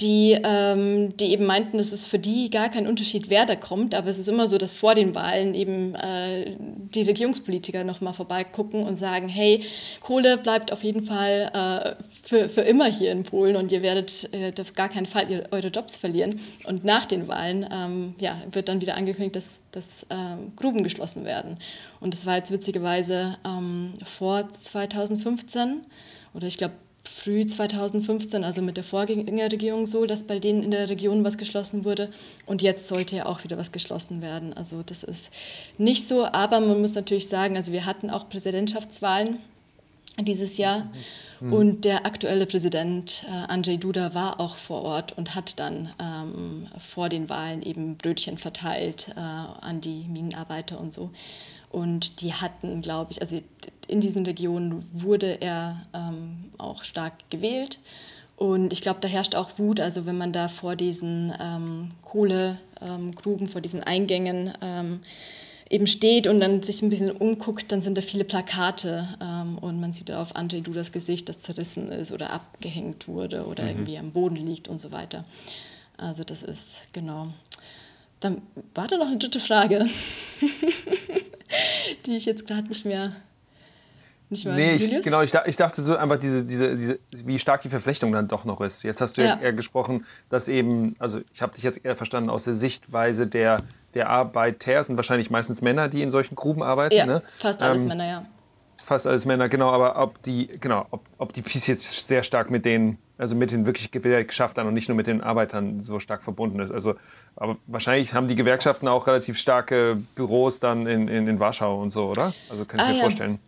[0.00, 3.94] die, ähm, die eben meinten, es ist für die gar kein Unterschied, wer da kommt,
[3.94, 8.82] aber es ist immer so, dass vor den Wahlen eben äh, die Regierungspolitiker nochmal vorbeigucken
[8.82, 9.62] und sagen, hey,
[10.00, 14.30] Kohle bleibt auf jeden Fall äh, für, für immer hier in Polen und ihr werdet
[14.32, 16.40] äh, auf gar keinen Fall ihr, eure Jobs verlieren.
[16.64, 21.24] Und nach den Wahlen ähm, ja, wird dann wieder angekündigt, dass, dass ähm, Gruben geschlossen
[21.24, 21.58] werden.
[22.00, 25.82] Und das war jetzt witzigerweise ähm, vor 2015
[26.32, 30.88] oder ich glaube früh 2015, also mit der Vorgängerregierung so, dass bei denen in der
[30.88, 32.10] Region was geschlossen wurde.
[32.46, 34.54] Und jetzt sollte ja auch wieder was geschlossen werden.
[34.54, 35.30] Also das ist
[35.76, 39.36] nicht so, aber man muss natürlich sagen, also wir hatten auch Präsidentschaftswahlen
[40.20, 40.90] dieses Jahr.
[41.40, 41.52] Mhm.
[41.52, 46.66] Und der aktuelle Präsident äh, Andrzej Duda war auch vor Ort und hat dann ähm,
[46.92, 51.10] vor den Wahlen eben Brötchen verteilt äh, an die Minenarbeiter und so.
[51.70, 53.40] Und die hatten, glaube ich, also
[53.88, 57.80] in diesen Regionen wurde er ähm, auch stark gewählt.
[58.36, 63.48] Und ich glaube, da herrscht auch Wut, also wenn man da vor diesen ähm, Kohlegruben,
[63.48, 65.00] vor diesen Eingängen ähm,
[65.74, 69.80] eben steht und dann sich ein bisschen umguckt, dann sind da viele Plakate ähm, und
[69.80, 73.70] man sieht auf Andrzej Dudas Gesicht, das zerrissen ist oder abgehängt wurde oder mhm.
[73.70, 75.24] irgendwie am Boden liegt und so weiter.
[75.96, 77.26] Also das ist genau.
[78.20, 78.40] Dann
[78.74, 79.86] war da noch eine dritte Frage,
[82.06, 83.16] die ich jetzt gerade nicht mehr
[84.30, 87.62] nicht mal nee, ich, genau, ich, ich, dachte so einfach, diese, diese, diese, wie stark
[87.62, 88.82] die Verflechtung dann doch noch ist.
[88.82, 92.30] Jetzt hast du ja, eher gesprochen, dass eben, also ich habe dich jetzt eher verstanden
[92.30, 93.62] aus der Sichtweise der,
[93.94, 96.94] der Arbeiter, sind wahrscheinlich meistens Männer, die in solchen Gruben arbeiten.
[96.94, 97.22] Ja, ne?
[97.38, 98.26] fast alles ähm, Männer, ja.
[98.84, 102.50] Fast alles Männer, genau, aber ob die, genau, ob, ob die Peace jetzt sehr stark
[102.50, 106.22] mit den, also mit den wirklich Gewerkschaftern und nicht nur mit den Arbeitern so stark
[106.22, 106.70] verbunden ist.
[106.70, 106.94] Also,
[107.36, 111.90] aber wahrscheinlich haben die Gewerkschaften auch relativ starke Büros dann in, in, in Warschau und
[111.90, 112.34] so, oder?
[112.50, 113.00] Also kann ich ah, mir ja.
[113.00, 113.38] vorstellen.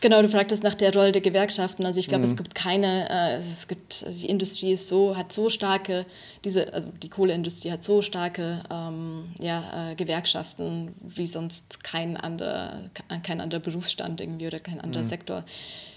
[0.00, 1.84] Genau, du fragtest nach der Rolle der Gewerkschaften.
[1.84, 2.30] Also ich glaube, mhm.
[2.30, 6.06] es gibt keine, äh, es gibt, die Industrie ist so, hat so starke,
[6.44, 12.90] diese, also die Kohleindustrie hat so starke ähm, ja, äh, Gewerkschaften wie sonst kein anderer,
[13.24, 15.08] kein anderer Berufsstand irgendwie oder kein anderer mhm.
[15.08, 15.44] Sektor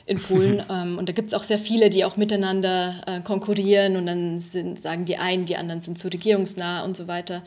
[0.08, 0.64] in Polen.
[0.70, 4.40] ähm, und da gibt es auch sehr viele, die auch miteinander äh, konkurrieren und dann
[4.40, 7.44] sind, sagen die einen, die anderen sind zu regierungsnah und so weiter.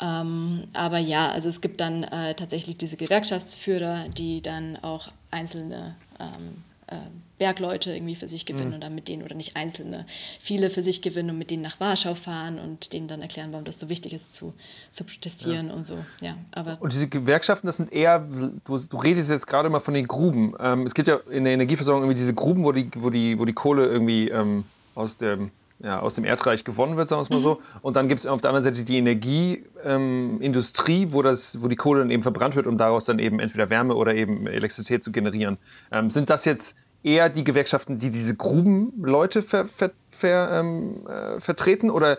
[0.00, 5.96] Ähm, aber ja, also es gibt dann äh, tatsächlich diese Gewerkschaftsführer, die dann auch einzelne
[6.18, 6.96] ähm, äh,
[7.38, 8.76] Bergleute irgendwie für sich gewinnen mhm.
[8.76, 10.06] oder mit denen oder nicht einzelne,
[10.38, 13.64] viele für sich gewinnen und mit denen nach Warschau fahren und denen dann erklären, warum
[13.64, 14.54] das so wichtig ist zu,
[14.90, 15.74] zu protestieren ja.
[15.74, 15.98] und so.
[16.20, 19.94] Ja, aber und diese Gewerkschaften, das sind eher, du, du redest jetzt gerade mal von
[19.94, 20.54] den Gruben.
[20.60, 23.44] Ähm, es gibt ja in der Energieversorgung irgendwie diese Gruben, wo die, wo die, wo
[23.44, 27.30] die Kohle irgendwie ähm, aus dem ja, aus dem Erdreich gewonnen wird, sagen wir es
[27.30, 27.42] mal mhm.
[27.42, 27.60] so.
[27.82, 32.00] Und dann gibt es auf der anderen Seite die Energieindustrie, ähm, wo, wo die Kohle
[32.00, 35.58] dann eben verbrannt wird, um daraus dann eben entweder Wärme oder eben Elektrizität zu generieren.
[35.92, 41.40] Ähm, sind das jetzt eher die Gewerkschaften, die diese Grubenleute ver, ver, ver, ähm, äh,
[41.40, 41.90] vertreten?
[41.90, 42.18] Oder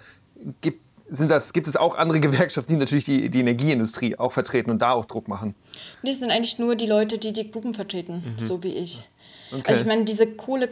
[0.62, 4.70] gibt, sind das, gibt es auch andere Gewerkschaften, die natürlich die, die Energieindustrie auch vertreten
[4.70, 5.56] und da auch Druck machen?
[6.04, 8.46] Nee, es sind eigentlich nur die Leute, die die Gruppen vertreten, mhm.
[8.46, 9.08] so wie ich.
[9.52, 9.64] Okay.
[9.66, 10.70] Also ich meine, diese Kohle,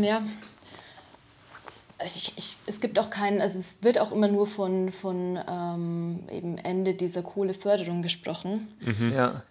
[0.00, 0.22] ja,
[2.02, 5.38] also ich, ich, es gibt auch keinen, also es wird auch immer nur von, von
[5.48, 8.68] ähm, eben Ende dieser Kohleförderung gesprochen.
[8.80, 9.12] Mhm.
[9.12, 9.42] Ja.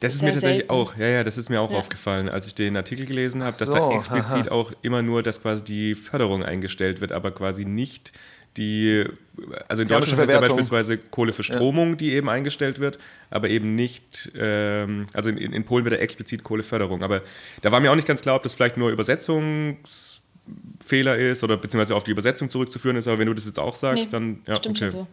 [0.00, 0.70] Das ist mir tatsächlich selten.
[0.70, 1.78] auch, ja, ja, das ist mir auch ja.
[1.78, 4.54] aufgefallen, als ich den Artikel gelesen habe, dass so, da explizit aha.
[4.54, 8.12] auch immer nur, dass quasi die Förderung eingestellt wird, aber quasi nicht
[8.56, 9.04] die,
[9.68, 11.96] also in die Deutschland ist ja beispielsweise Kohleverstromung, ja.
[11.96, 12.98] die eben eingestellt wird,
[13.30, 17.02] aber eben nicht, ähm, also in, in Polen wird ja explizit Kohleförderung.
[17.02, 17.22] Aber
[17.62, 18.90] da war mir auch nicht ganz klar, ob das vielleicht nur
[20.88, 23.74] Übersetzungsfehler ist oder beziehungsweise auf die Übersetzung zurückzuführen ist, aber wenn du das jetzt auch
[23.74, 24.88] sagst, nee, dann ja, stimmt okay.
[24.88, 25.06] so.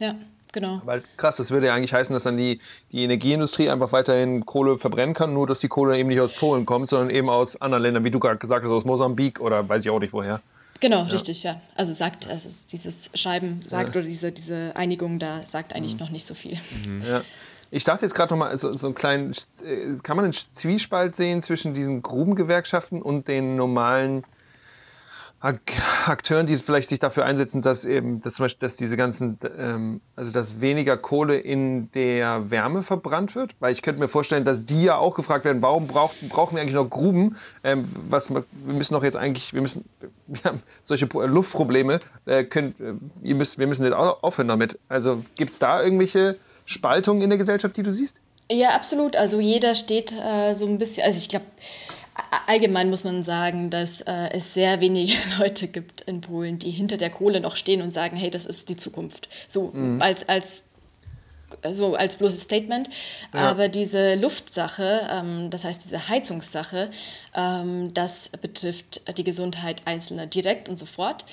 [0.00, 0.14] Ja.
[0.54, 0.82] Genau.
[0.84, 2.60] Weil krass, das würde ja eigentlich heißen, dass dann die,
[2.92, 6.66] die Energieindustrie einfach weiterhin Kohle verbrennen kann, nur dass die Kohle eben nicht aus Polen
[6.66, 9.82] kommt, sondern eben aus anderen Ländern, wie du gerade gesagt hast, aus Mosambik oder weiß
[9.82, 10.42] ich auch nicht woher.
[10.80, 11.04] Genau, ja.
[11.04, 11.58] richtig, ja.
[11.74, 14.00] Also sagt, also dieses Schreiben sagt ja.
[14.00, 16.00] oder diese, diese Einigung da sagt eigentlich mhm.
[16.00, 16.58] noch nicht so viel.
[16.86, 17.00] Mhm.
[17.00, 17.22] Ja.
[17.70, 19.32] Ich dachte jetzt gerade noch mal, so, so einen kleinen,
[19.64, 24.24] äh, kann man einen Zwiespalt sehen zwischen diesen Grubengewerkschaften und den normalen
[25.42, 30.00] Akteuren, die vielleicht sich dafür einsetzen, dass eben, dass zum Beispiel, dass diese ganzen, ähm,
[30.14, 34.64] also dass weniger Kohle in der Wärme verbrannt wird, weil ich könnte mir vorstellen, dass
[34.64, 37.36] die ja auch gefragt werden, warum braucht, brauchen wir eigentlich noch Gruben?
[37.64, 39.84] Ähm, was, wir müssen doch jetzt eigentlich, wir müssen,
[40.28, 44.78] wir haben solche Luftprobleme, äh, könnt, äh, ihr müsst, wir müssen jetzt aufhören damit.
[44.88, 48.20] Also gibt es da irgendwelche Spaltungen in der Gesellschaft, die du siehst?
[48.50, 49.16] Ja, absolut.
[49.16, 51.46] Also jeder steht äh, so ein bisschen, also ich glaube,
[52.46, 56.96] allgemein muss man sagen, dass äh, es sehr wenige Leute gibt in Polen, die hinter
[56.96, 59.28] der Kohle noch stehen und sagen, hey, das ist die Zukunft.
[59.48, 60.00] So mhm.
[60.00, 60.64] als, als
[61.72, 62.88] so als bloßes Statement.
[63.32, 63.50] Ja.
[63.50, 66.90] Aber diese Luftsache, ähm, das heißt diese Heizungssache,
[67.34, 71.24] ähm, das betrifft die Gesundheit Einzelner direkt und sofort.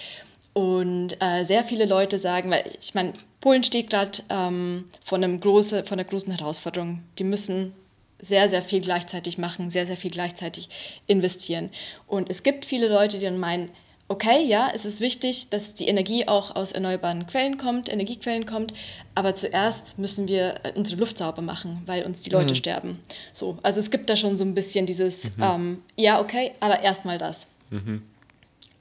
[0.53, 5.83] Und äh, sehr viele Leute sagen, weil ich meine, Polen steht gerade ähm, vor, große,
[5.83, 7.03] vor einer großen Herausforderung.
[7.17, 7.73] Die müssen
[8.21, 10.69] sehr, sehr viel gleichzeitig machen, sehr, sehr viel gleichzeitig
[11.07, 11.69] investieren.
[12.07, 13.71] Und es gibt viele Leute, die dann meinen,
[14.09, 18.73] okay, ja, es ist wichtig, dass die Energie auch aus erneuerbaren Quellen kommt, Energiequellen kommt,
[19.15, 22.57] aber zuerst müssen wir äh, unsere Luft sauber machen, weil uns die Leute mhm.
[22.57, 22.99] sterben.
[23.31, 25.43] So, also es gibt da schon so ein bisschen dieses, mhm.
[25.43, 27.47] ähm, ja, okay, aber erstmal das.
[27.69, 28.03] Mhm.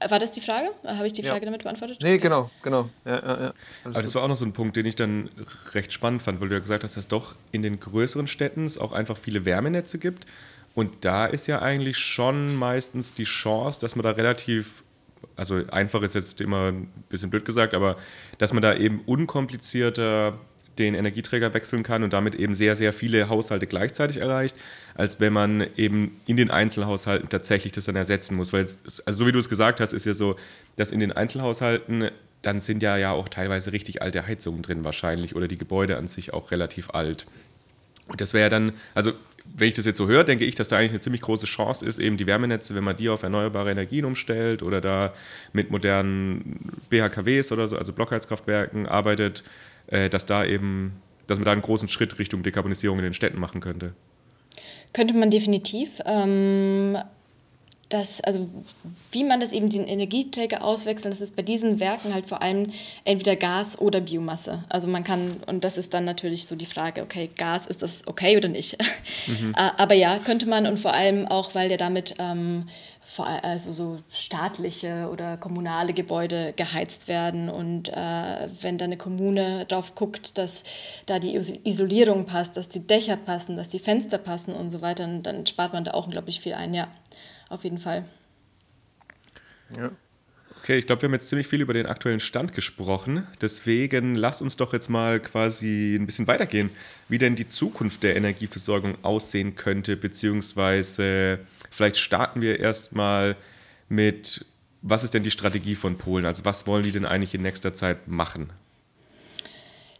[0.07, 0.69] War das die Frage?
[0.85, 1.45] Habe ich die Frage ja.
[1.45, 1.99] damit beantwortet?
[2.01, 2.89] Nee, genau, genau.
[3.03, 3.53] Ja, ja, ja.
[3.83, 5.29] Aber das war auch noch so ein Punkt, den ich dann
[5.73, 8.65] recht spannend fand, weil du ja gesagt hast, dass es doch in den größeren Städten
[8.65, 10.25] es auch einfach viele Wärmenetze gibt.
[10.73, 14.83] Und da ist ja eigentlich schon meistens die Chance, dass man da relativ,
[15.35, 17.97] also einfach ist jetzt immer ein bisschen blöd gesagt, aber
[18.37, 20.37] dass man da eben unkomplizierter
[20.79, 24.55] den Energieträger wechseln kann und damit eben sehr, sehr viele Haushalte gleichzeitig erreicht,
[24.95, 28.53] als wenn man eben in den Einzelhaushalten tatsächlich das dann ersetzen muss.
[28.53, 30.35] Weil jetzt, also so wie du es gesagt hast, ist ja so,
[30.75, 32.09] dass in den Einzelhaushalten
[32.41, 36.07] dann sind ja ja auch teilweise richtig alte Heizungen drin wahrscheinlich oder die Gebäude an
[36.07, 37.27] sich auch relativ alt.
[38.07, 39.11] Und das wäre ja dann, also
[39.55, 41.85] wenn ich das jetzt so höre, denke ich, dass da eigentlich eine ziemlich große Chance
[41.85, 45.13] ist, eben die Wärmenetze, wenn man die auf erneuerbare Energien umstellt oder da
[45.53, 49.43] mit modernen BHKWs oder so, also Blockheizkraftwerken arbeitet,
[49.91, 53.39] äh, dass da eben, dass man da einen großen Schritt Richtung Dekarbonisierung in den Städten
[53.39, 53.93] machen könnte.
[54.93, 55.99] Könnte man definitiv.
[56.05, 56.97] Ähm,
[57.89, 58.47] das, also
[59.11, 62.71] wie man das eben den Energieträger auswechseln, das ist bei diesen Werken halt vor allem
[63.03, 64.63] entweder Gas oder Biomasse.
[64.69, 68.07] Also man kann, und das ist dann natürlich so die Frage, okay, Gas, ist das
[68.07, 68.77] okay oder nicht?
[69.25, 69.55] Mhm.
[69.55, 72.67] Aber ja, könnte man und vor allem auch, weil der damit ähm,
[73.17, 77.49] also so staatliche oder kommunale Gebäude geheizt werden.
[77.49, 80.63] Und äh, wenn da eine Kommune darauf guckt, dass
[81.05, 85.03] da die Isolierung passt, dass die Dächer passen, dass die Fenster passen und so weiter,
[85.03, 86.73] dann, dann spart man da auch unglaublich viel ein.
[86.73, 86.87] Ja,
[87.49, 88.05] auf jeden Fall.
[89.75, 89.91] Ja.
[90.61, 93.25] Okay, ich glaube, wir haben jetzt ziemlich viel über den aktuellen Stand gesprochen.
[93.41, 96.69] Deswegen lass uns doch jetzt mal quasi ein bisschen weitergehen,
[97.07, 101.39] wie denn die Zukunft der Energieversorgung aussehen könnte, beziehungsweise
[101.71, 103.35] vielleicht starten wir erstmal
[103.87, 104.45] mit,
[104.81, 106.25] was ist denn die Strategie von Polen?
[106.25, 108.51] Also was wollen die denn eigentlich in nächster Zeit machen?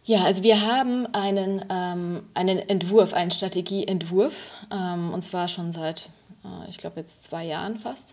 [0.04, 4.34] Ja, also wir haben einen, ähm, einen Entwurf, einen Strategieentwurf,
[4.72, 6.10] ähm, und zwar schon seit
[6.44, 8.12] äh, ich glaube, jetzt zwei Jahren fast.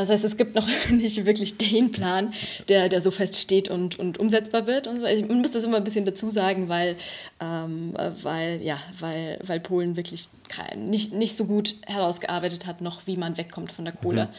[0.00, 2.32] Das heißt, es gibt noch nicht wirklich den Plan,
[2.68, 4.86] der, der so feststeht und, und umsetzbar wird.
[4.86, 6.96] Und ich muss das immer ein bisschen dazu sagen, weil,
[7.40, 13.06] ähm, weil, ja, weil, weil Polen wirklich kein, nicht, nicht so gut herausgearbeitet hat, noch
[13.06, 14.24] wie man wegkommt von der Kohle.
[14.24, 14.30] Mhm.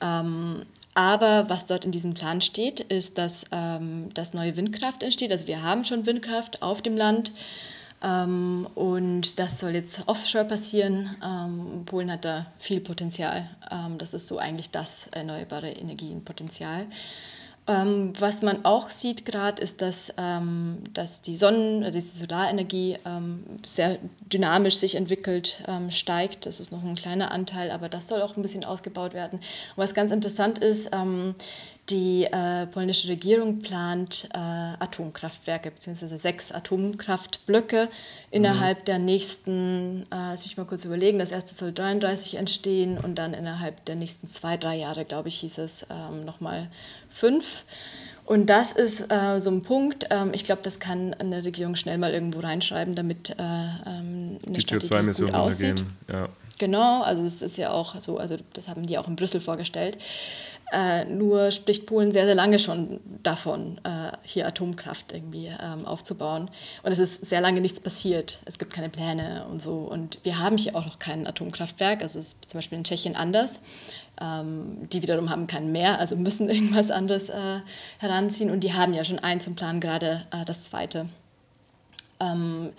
[0.00, 0.62] Ähm,
[0.94, 5.32] aber was dort in diesem Plan steht, ist, dass, ähm, dass neue Windkraft entsteht.
[5.32, 7.32] Also wir haben schon Windkraft auf dem Land.
[8.02, 11.16] Ähm, und das soll jetzt offshore passieren.
[11.24, 13.48] Ähm, Polen hat da viel Potenzial.
[13.70, 16.86] Ähm, das ist so eigentlich das erneuerbare Energienpotenzial.
[17.68, 22.98] Ähm, was man auch sieht gerade, ist, dass, ähm, dass die Sonnen-, also die Solarenergie
[23.06, 23.98] ähm, sehr
[24.32, 26.46] dynamisch sich entwickelt, steigt.
[26.46, 29.38] Das ist noch ein kleiner Anteil, aber das soll auch ein bisschen ausgebaut werden.
[29.38, 30.90] Und was ganz interessant ist,
[31.90, 37.88] die äh, polnische Regierung plant äh, Atomkraftwerke beziehungsweise sechs Atomkraftblöcke
[38.30, 38.84] innerhalb mhm.
[38.84, 43.34] der nächsten, äh, lass mich mal kurz überlegen, das erste soll 33 entstehen und dann
[43.34, 46.68] innerhalb der nächsten zwei, drei Jahre, glaube ich, hieß es ähm, nochmal
[47.10, 47.64] fünf.
[48.24, 51.98] Und das ist äh, so ein Punkt, ähm, ich glaube, das kann eine Regierung schnell
[51.98, 55.84] mal irgendwo reinschreiben, damit äh, ähm, eine die CO2-Emissionen aussieht.
[56.10, 56.28] Ja.
[56.58, 59.98] Genau, also das ist ja auch so, also das haben die auch in Brüssel vorgestellt.
[60.72, 66.48] Äh, nur spricht Polen sehr, sehr lange schon davon, äh, hier Atomkraft irgendwie ähm, aufzubauen.
[66.82, 68.38] Und es ist sehr lange nichts passiert.
[68.46, 69.80] Es gibt keine Pläne und so.
[69.80, 72.00] Und wir haben hier auch noch kein Atomkraftwerk.
[72.00, 73.60] Also es ist zum Beispiel in Tschechien anders.
[74.18, 77.60] Ähm, die wiederum haben kein Meer, also müssen irgendwas anderes äh,
[77.98, 78.50] heranziehen.
[78.50, 81.10] Und die haben ja schon eins im Plan, gerade äh, das zweite.
[82.18, 82.70] Ähm,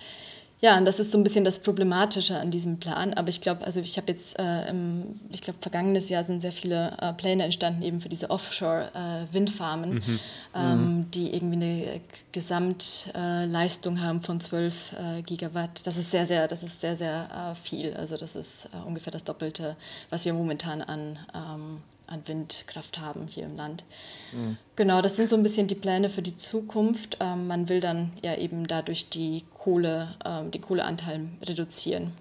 [0.63, 3.13] ja, und das ist so ein bisschen das Problematische an diesem Plan.
[3.15, 6.53] Aber ich glaube, also ich habe jetzt, äh, im, ich glaube, vergangenes Jahr sind sehr
[6.53, 10.19] viele äh, Pläne entstanden eben für diese Offshore-Windfarmen, äh, mhm.
[10.55, 11.11] ähm, mhm.
[11.11, 15.85] die irgendwie eine Gesamtleistung haben von 12 äh, Gigawatt.
[15.85, 17.93] Das ist sehr, sehr, das ist sehr, sehr äh, viel.
[17.95, 19.75] Also das ist äh, ungefähr das Doppelte,
[20.11, 23.83] was wir momentan an ähm, an Windkraft haben hier im Land.
[24.31, 24.57] Mhm.
[24.75, 27.17] Genau, das sind so ein bisschen die Pläne für die Zukunft.
[27.19, 32.11] Ähm, man will dann ja eben dadurch die Kohle, ähm, den Kohleanteil reduzieren,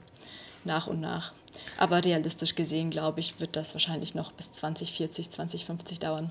[0.64, 1.32] nach und nach.
[1.76, 6.30] Aber realistisch gesehen, glaube ich, wird das wahrscheinlich noch bis 2040, 2050 dauern.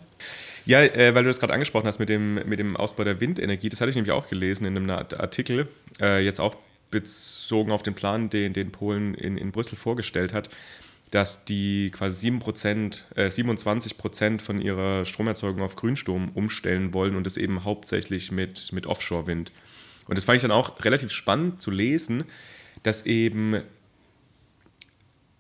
[0.66, 3.70] Ja, äh, weil du das gerade angesprochen hast mit dem, mit dem Ausbau der Windenergie,
[3.70, 5.68] das hatte ich nämlich auch gelesen in einem Artikel,
[6.00, 6.56] äh, jetzt auch
[6.90, 10.50] bezogen auf den Plan, den, den Polen in, in Brüssel vorgestellt hat
[11.12, 17.26] dass die quasi 7%, äh, 27 Prozent von ihrer Stromerzeugung auf Grünstrom umstellen wollen und
[17.26, 19.52] das eben hauptsächlich mit, mit Offshore-Wind.
[20.08, 22.24] Und das fand ich dann auch relativ spannend zu lesen,
[22.84, 23.62] dass eben,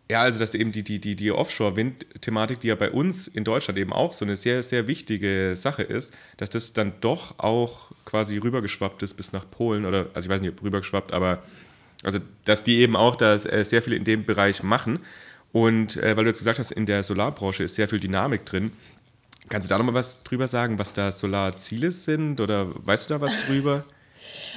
[0.09, 3.79] ja, also dass eben die, die, die, die Offshore-Wind-Thematik, die ja bei uns in Deutschland
[3.79, 8.37] eben auch so eine sehr, sehr wichtige Sache ist, dass das dann doch auch quasi
[8.37, 11.43] rübergeschwappt ist bis nach Polen oder, also ich weiß nicht, ob rübergeschwappt, aber
[12.03, 14.99] also dass die eben auch da sehr viel in dem Bereich machen.
[15.53, 18.71] Und äh, weil du jetzt gesagt hast, in der Solarbranche ist sehr viel Dynamik drin.
[19.49, 23.21] Kannst du da nochmal was drüber sagen, was da Solarziele sind oder weißt du da
[23.21, 23.83] was drüber?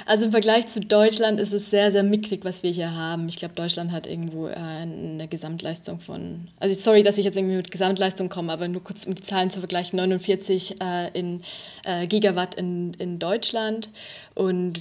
[0.05, 3.27] Also im Vergleich zu Deutschland ist es sehr, sehr mickrig, was wir hier haben.
[3.27, 7.55] Ich glaube, Deutschland hat irgendwo äh, eine Gesamtleistung von, also sorry, dass ich jetzt irgendwie
[7.55, 11.43] mit Gesamtleistung komme, aber nur kurz um die Zahlen zu vergleichen, 49 äh, in,
[11.85, 13.89] äh, Gigawatt in, in Deutschland
[14.33, 14.79] und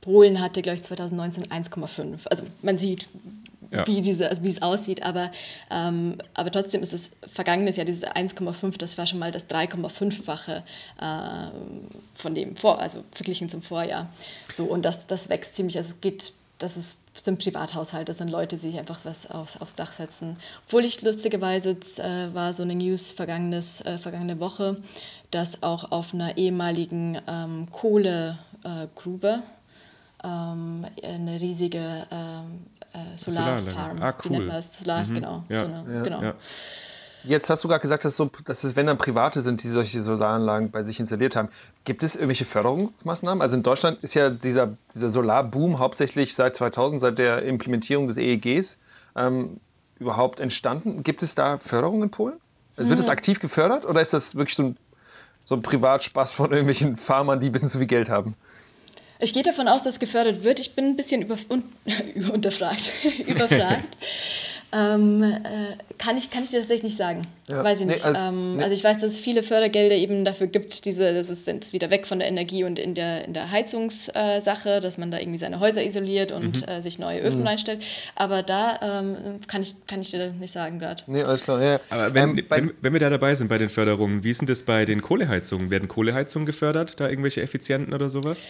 [0.00, 2.18] Polen hatte, glaube ich, 2019 1,5.
[2.30, 3.08] Also man sieht,
[3.70, 3.86] ja.
[3.86, 5.02] wie, diese, also wie es aussieht.
[5.02, 5.30] Aber,
[5.70, 10.62] ähm, aber trotzdem ist es vergangenes Jahr, dieses 1,5, das war schon mal das 3,5-fache
[11.00, 11.50] äh,
[12.14, 14.08] von dem vor, also verglichen zum Vorjahr.
[14.54, 18.28] So, und das, das wächst ziemlich, also es geht, das ist, sind Privathaushalte, das sind
[18.28, 20.36] Leute, die sich einfach was aufs, aufs Dach setzen.
[20.66, 24.76] Obwohl ich lustigerweise, äh, war so eine News vergangenes, äh, vergangene Woche,
[25.30, 29.42] dass auch auf einer ehemaligen ähm, Kohlegrube
[30.22, 34.02] ähm, eine riesige ähm, äh, Solarfarm.
[34.02, 34.50] Ah, cool.
[34.62, 35.14] Solar, mhm.
[35.14, 35.44] genau.
[35.48, 35.66] Ja.
[35.66, 36.02] So eine, ja.
[36.02, 36.22] genau.
[36.22, 36.34] Ja.
[37.24, 40.02] Jetzt hast du gerade gesagt, dass, so, dass es, wenn dann Private sind, die solche
[40.02, 41.48] Solaranlagen bei sich installiert haben.
[41.84, 43.42] Gibt es irgendwelche Förderungsmaßnahmen?
[43.42, 48.16] Also in Deutschland ist ja dieser, dieser Solarboom hauptsächlich seit 2000, seit der Implementierung des
[48.16, 48.78] EEGs
[49.16, 49.60] ähm,
[49.98, 51.02] überhaupt entstanden.
[51.02, 52.40] Gibt es da Förderung in Polen?
[52.76, 53.12] Also wird es hm.
[53.12, 54.76] aktiv gefördert oder ist das wirklich so ein,
[55.44, 58.34] so ein Privatspaß von irgendwelchen Farmern, die ein bisschen zu viel Geld haben?
[59.20, 60.60] Ich gehe davon aus, dass gefördert wird.
[60.60, 61.62] Ich bin ein bisschen über, un,
[62.32, 62.90] unterfragt.
[63.26, 63.96] überfragt.
[64.72, 67.22] Ähm, äh, kann, ich, kann ich dir tatsächlich nicht sagen.
[67.48, 67.64] Ja.
[67.64, 68.04] Weiß ich nicht.
[68.04, 68.62] Nee, also, ähm, nee.
[68.62, 71.90] also, ich weiß, dass es viele Fördergelder eben dafür gibt, diese, das ist jetzt wieder
[71.90, 75.38] weg von der Energie und in der, in der Heizungssache, äh, dass man da irgendwie
[75.38, 76.72] seine Häuser isoliert und mhm.
[76.72, 77.48] äh, sich neue Öfen mhm.
[77.48, 77.82] reinstellt.
[78.14, 81.02] Aber da ähm, kann, ich, kann ich dir nicht sagen gerade.
[81.08, 81.60] Nee, alles klar.
[81.60, 81.80] Ja.
[81.90, 84.46] Aber wenn, ähm, wenn, wenn, wir da dabei sind bei den Förderungen, wie ist denn
[84.46, 85.70] das bei den Kohleheizungen?
[85.70, 88.46] Werden Kohleheizungen gefördert, da irgendwelche Effizienten oder sowas?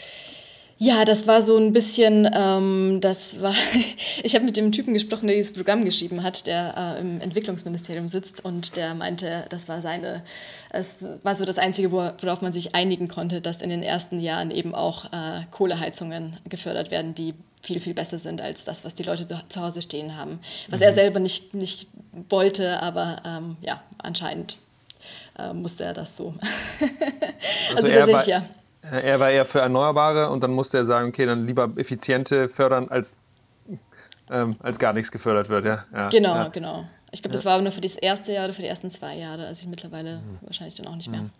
[0.83, 3.53] Ja, das war so ein bisschen, ähm, das war,
[4.23, 8.09] ich habe mit dem Typen gesprochen, der dieses Programm geschrieben hat, der äh, im Entwicklungsministerium
[8.09, 10.23] sitzt und der meinte, das war seine,
[10.71, 14.51] es war so das Einzige, worauf man sich einigen konnte, dass in den ersten Jahren
[14.51, 19.03] eben auch äh, Kohleheizungen gefördert werden, die viel, viel besser sind als das, was die
[19.03, 20.40] Leute zu, zu Hause stehen haben.
[20.71, 20.87] Was mhm.
[20.87, 21.88] er selber nicht, nicht
[22.31, 24.57] wollte, aber ähm, ja, anscheinend
[25.38, 26.33] äh, musste er das so.
[27.77, 28.47] also, also er war, ja.
[28.83, 32.88] Er war eher für Erneuerbare und dann musste er sagen, okay, dann lieber effiziente fördern,
[32.88, 33.16] als,
[34.31, 35.64] ähm, als gar nichts gefördert wird.
[35.66, 36.49] Ja, ja genau, ja.
[36.49, 36.85] genau.
[37.12, 39.47] Ich glaube, das war nur für das erste Jahr oder für die ersten zwei Jahre.
[39.47, 40.38] Also ich mittlerweile mhm.
[40.43, 41.23] wahrscheinlich dann auch nicht mehr.
[41.23, 41.31] Mhm.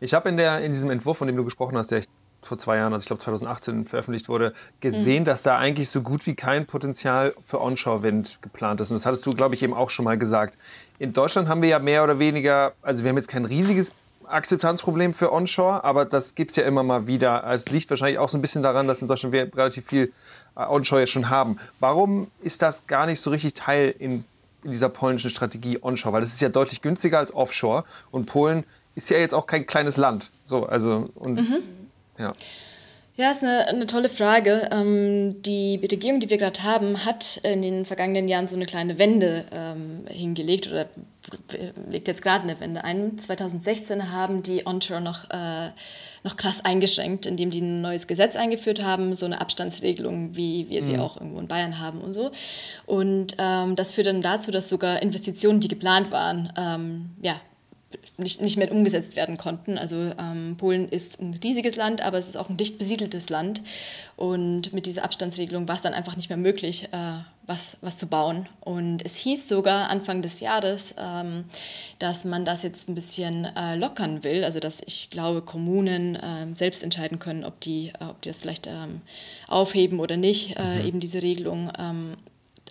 [0.00, 2.02] Ich habe in, in diesem Entwurf, von dem du gesprochen hast, der
[2.42, 5.26] vor zwei Jahren, also ich glaube 2018 veröffentlicht wurde, gesehen, mhm.
[5.26, 8.90] dass da eigentlich so gut wie kein Potenzial für Onshore-Wind geplant ist.
[8.90, 10.58] Und das hattest du, glaube ich, eben auch schon mal gesagt.
[10.98, 13.92] In Deutschland haben wir ja mehr oder weniger, also wir haben jetzt kein riesiges
[14.32, 17.44] Akzeptanzproblem für Onshore, aber das gibt es ja immer mal wieder.
[17.44, 20.12] Es liegt wahrscheinlich auch so ein bisschen daran, dass in Deutschland wir relativ viel
[20.56, 21.58] äh, Onshore jetzt schon haben.
[21.80, 24.24] Warum ist das gar nicht so richtig Teil in,
[24.64, 26.14] in dieser polnischen Strategie Onshore?
[26.14, 28.64] Weil das ist ja deutlich günstiger als Offshore und Polen
[28.94, 30.30] ist ja jetzt auch kein kleines Land.
[30.44, 31.62] So, also und mhm.
[32.18, 32.32] ja.
[33.22, 34.68] Ja, ist eine, eine tolle Frage.
[34.72, 38.98] Ähm, die Regierung, die wir gerade haben, hat in den vergangenen Jahren so eine kleine
[38.98, 40.88] Wende ähm, hingelegt oder
[41.88, 43.16] legt jetzt gerade eine Wende ein.
[43.16, 45.68] 2016 haben die Onshore noch, äh,
[46.24, 50.82] noch krass eingeschränkt, indem die ein neues Gesetz eingeführt haben, so eine Abstandsregelung, wie wir
[50.82, 51.00] sie mhm.
[51.02, 52.32] auch irgendwo in Bayern haben und so.
[52.86, 57.40] Und ähm, das führt dann dazu, dass sogar Investitionen, die geplant waren, ähm, ja,
[58.18, 59.78] nicht, nicht mehr umgesetzt werden konnten.
[59.78, 63.62] Also ähm, Polen ist ein riesiges Land, aber es ist auch ein dicht besiedeltes Land.
[64.16, 68.06] Und mit dieser Abstandsregelung war es dann einfach nicht mehr möglich, äh, was, was zu
[68.06, 68.46] bauen.
[68.60, 71.44] Und es hieß sogar Anfang des Jahres, ähm,
[71.98, 74.44] dass man das jetzt ein bisschen äh, lockern will.
[74.44, 78.38] Also dass ich glaube, Kommunen äh, selbst entscheiden können, ob die, äh, ob die das
[78.38, 79.00] vielleicht ähm,
[79.48, 80.86] aufheben oder nicht, äh, mhm.
[80.86, 81.72] eben diese Regelung.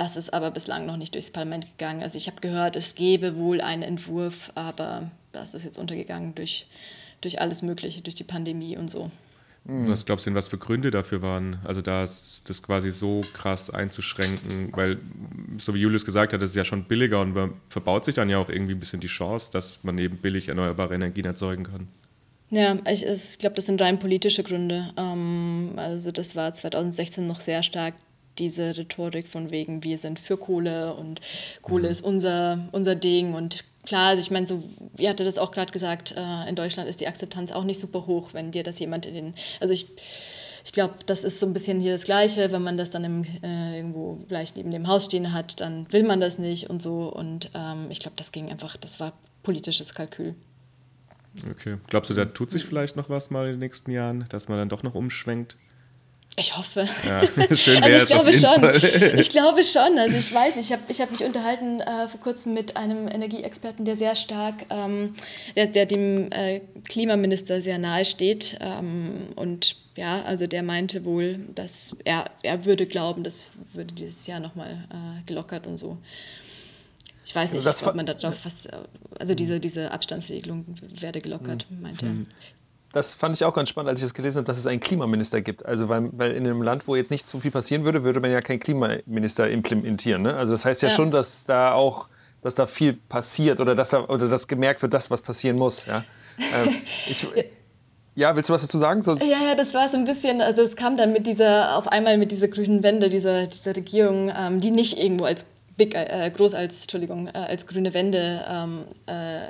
[0.01, 2.01] Das ist aber bislang noch nicht durchs Parlament gegangen.
[2.01, 6.65] Also ich habe gehört, es gäbe wohl einen Entwurf, aber das ist jetzt untergegangen durch,
[7.21, 9.11] durch alles Mögliche, durch die Pandemie und so.
[9.67, 9.87] Hm.
[9.87, 11.59] Was glaubst du denn, was für Gründe dafür waren?
[11.65, 14.97] Also das, das quasi so krass einzuschränken, weil,
[15.59, 18.27] so wie Julius gesagt hat, das ist ja schon billiger und man verbaut sich dann
[18.27, 21.87] ja auch irgendwie ein bisschen die Chance, dass man eben billig erneuerbare Energien erzeugen kann.
[22.49, 24.95] Ja, ich, ich glaube, das sind rein politische Gründe.
[24.97, 27.93] Ähm, also das war 2016 noch sehr stark
[28.37, 31.21] diese Rhetorik von wegen, wir sind für Kohle und
[31.61, 31.91] Kohle mhm.
[31.91, 34.63] ist unser, unser Ding und klar, also ich meine, so,
[34.97, 38.07] ihr hatte das auch gerade gesagt, äh, in Deutschland ist die Akzeptanz auch nicht super
[38.07, 39.87] hoch, wenn dir das jemand in den, also ich,
[40.63, 43.23] ich glaube, das ist so ein bisschen hier das Gleiche, wenn man das dann im,
[43.43, 47.11] äh, irgendwo gleich neben dem Haus stehen hat, dann will man das nicht und so
[47.11, 49.13] und ähm, ich glaube, das ging einfach, das war
[49.43, 50.35] politisches Kalkül.
[51.49, 51.77] Okay.
[51.87, 54.57] Glaubst du, da tut sich vielleicht noch was mal in den nächsten Jahren, dass man
[54.57, 55.55] dann doch noch umschwenkt?
[56.37, 56.87] Ich hoffe.
[57.05, 57.23] Ja,
[57.55, 58.63] schön also ich glaube schon.
[58.63, 59.19] Fall.
[59.19, 59.99] Ich glaube schon.
[59.99, 63.83] Also ich weiß, ich habe ich hab mich unterhalten äh, vor kurzem mit einem Energieexperten,
[63.83, 65.13] der sehr stark, ähm,
[65.55, 68.57] der, der dem äh, Klimaminister sehr nahe steht.
[68.61, 74.25] Ähm, und ja, also der meinte wohl, dass er, er würde glauben, das würde dieses
[74.25, 75.97] Jahr nochmal äh, gelockert und so.
[77.25, 78.67] Ich weiß nicht, ob man darauf was,
[79.19, 80.65] also diese, diese Abstandsregelung
[80.99, 82.11] werde gelockert, meinte er.
[82.93, 85.41] Das fand ich auch ganz spannend, als ich das gelesen habe, dass es einen Klimaminister
[85.41, 85.65] gibt.
[85.65, 88.31] Also weil, weil in einem Land, wo jetzt nicht so viel passieren würde, würde man
[88.31, 90.23] ja keinen Klimaminister implementieren.
[90.23, 90.35] Ne?
[90.35, 92.09] Also das heißt ja, ja, schon, dass da auch,
[92.41, 95.85] dass da viel passiert oder dass da oder dass gemerkt wird, das, was passieren muss.
[95.85, 96.03] Ja,
[96.37, 96.75] ähm,
[97.09, 97.25] ich,
[98.15, 99.01] ja willst du was dazu sagen?
[99.01, 101.87] Sonst ja, ja, das war so ein bisschen, also es kam dann mit dieser, auf
[101.87, 105.45] einmal mit dieser grünen Wende, dieser, dieser Regierung, ähm, die nicht irgendwo als
[105.77, 109.47] big, äh, groß als, Entschuldigung, äh, als grüne Wende, ähm, äh,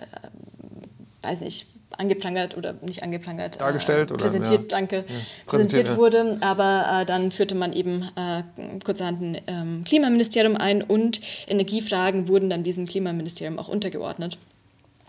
[1.23, 4.67] weiß nicht, angeprangert oder nicht angeprangert, dargestellt äh, präsentiert, oder, ja.
[4.67, 5.97] danke, ja, präsentiert, präsentiert ja.
[5.97, 6.37] wurde.
[6.41, 8.43] Aber äh, dann führte man eben äh,
[8.83, 14.37] kurzerhand ein ähm, Klimaministerium ein und Energiefragen wurden dann diesem Klimaministerium auch untergeordnet.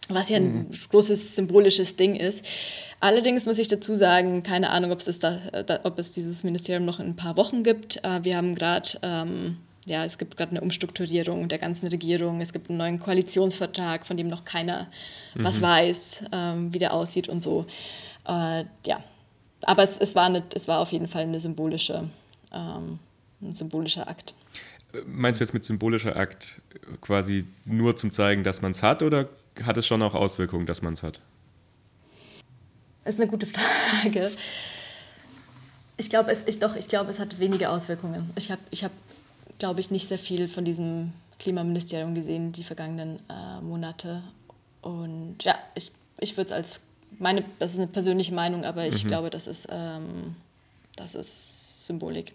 [0.09, 0.67] Was ja ein mhm.
[0.91, 2.45] großes symbolisches Ding ist.
[3.01, 6.85] Allerdings muss ich dazu sagen, keine Ahnung, ob es, da, da, ob es dieses Ministerium
[6.85, 8.05] noch in ein paar Wochen gibt.
[8.05, 12.41] Äh, wir haben gerade ähm, ja, es gibt gerade eine Umstrukturierung der ganzen Regierung.
[12.41, 14.89] Es gibt einen neuen Koalitionsvertrag, von dem noch keiner
[15.35, 15.45] mhm.
[15.45, 17.67] was weiß, ähm, wie der aussieht und so.
[18.27, 19.03] Äh, ja,
[19.63, 22.09] aber es, es, war eine, es war auf jeden Fall eine symbolische,
[22.53, 22.99] ähm,
[23.41, 24.35] ein symbolischer Akt.
[25.07, 26.61] Meinst du jetzt mit symbolischer Akt
[27.01, 29.29] quasi nur zum Zeigen, dass man es hat oder
[29.65, 31.21] hat es schon auch Auswirkungen, dass man es hat?
[33.05, 34.31] Das ist eine gute Frage.
[35.97, 38.31] Ich glaube, es, ich, ich glaube, es hat wenige Auswirkungen.
[38.37, 38.93] Ich habe ich hab
[39.59, 44.23] glaube ich, nicht sehr viel von diesem Klimaministerium gesehen die vergangenen äh, Monate.
[44.81, 45.91] Und ja, ich,
[46.21, 46.81] ich würde es als
[47.19, 49.09] meine, das ist eine persönliche Meinung, aber ich mhm.
[49.09, 50.37] glaube, das ist, ähm,
[50.97, 52.33] das ist Symbolik.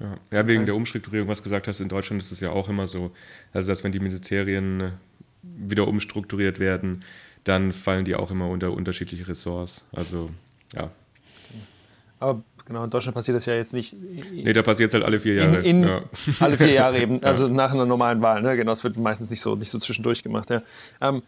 [0.00, 2.68] Ja, ja wegen der Umstrukturierung, was du gesagt hast, in Deutschland ist es ja auch
[2.68, 3.12] immer so,
[3.52, 4.92] also dass wenn die Ministerien
[5.42, 7.04] wieder umstrukturiert werden,
[7.44, 9.84] dann fallen die auch immer unter unterschiedliche Ressorts.
[9.92, 10.30] Also
[10.74, 10.90] ja.
[12.18, 13.94] Aber genau, in Deutschland passiert das ja jetzt nicht.
[13.94, 15.56] Nee, da passiert es halt alle vier Jahre.
[15.58, 16.02] In, in ja.
[16.40, 17.52] Alle vier Jahre eben, also ja.
[17.52, 18.42] nach einer normalen Wahl.
[18.42, 18.56] Ne?
[18.56, 20.50] Genau, es wird meistens nicht so, nicht so zwischendurch gemacht.
[20.50, 20.62] Ja.
[21.00, 21.22] Ähm,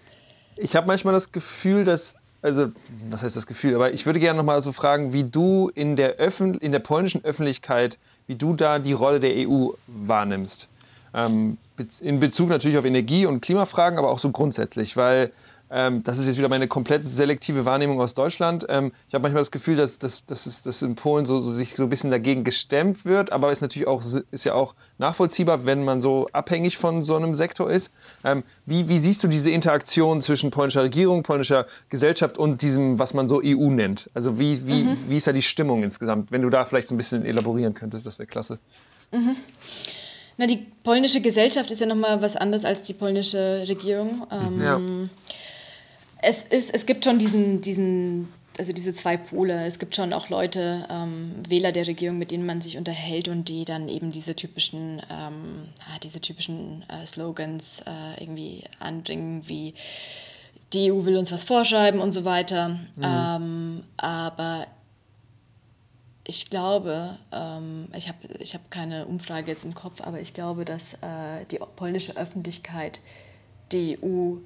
[0.57, 2.69] ich habe manchmal das Gefühl, dass, also,
[3.09, 6.17] was heißt das Gefühl, aber ich würde gerne nochmal so fragen, wie du in der,
[6.17, 10.69] Öffn in der polnischen Öffentlichkeit, wie du da die Rolle der EU wahrnimmst.
[11.15, 11.59] Ähm,
[12.01, 15.33] in Bezug natürlich auf Energie- und Klimafragen, aber auch so grundsätzlich, weil
[15.71, 18.65] ähm, das ist jetzt wieder meine komplett selektive Wahrnehmung aus Deutschland.
[18.69, 21.53] Ähm, ich habe manchmal das Gefühl, dass, dass, dass, es, dass in Polen so, so,
[21.53, 25.67] sich so ein bisschen dagegen gestemmt wird, aber ist natürlich auch, ist ja auch nachvollziehbar,
[25.67, 27.93] wenn man so abhängig von so einem Sektor ist.
[28.25, 33.13] Ähm, wie, wie siehst du diese Interaktion zwischen polnischer Regierung, polnischer Gesellschaft und diesem, was
[33.13, 34.09] man so EU nennt?
[34.15, 34.99] Also wie, wie, mhm.
[35.09, 36.33] wie ist da die Stimmung insgesamt?
[36.33, 38.59] Wenn du da vielleicht so ein bisschen elaborieren könntest, das wäre klasse.
[39.13, 39.37] Mhm.
[40.39, 44.27] Na, die polnische Gesellschaft ist ja nochmal was anderes als die polnische Regierung.
[44.31, 44.81] Ähm, ja
[46.21, 49.67] es, ist, es gibt schon diesen, diesen, also diese zwei Pole.
[49.67, 53.49] Es gibt schon auch Leute, ähm, Wähler der Regierung, mit denen man sich unterhält und
[53.49, 59.75] die dann eben diese typischen, ähm, ah, diese typischen äh, Slogans äh, irgendwie anbringen, wie
[60.73, 62.81] die EU will uns was vorschreiben und so weiter.
[62.97, 63.03] Mhm.
[63.03, 64.67] Ähm, aber
[66.25, 70.65] ich glaube, ähm, ich habe ich hab keine Umfrage jetzt im Kopf, aber ich glaube,
[70.65, 73.01] dass äh, die polnische Öffentlichkeit
[73.73, 74.37] die EU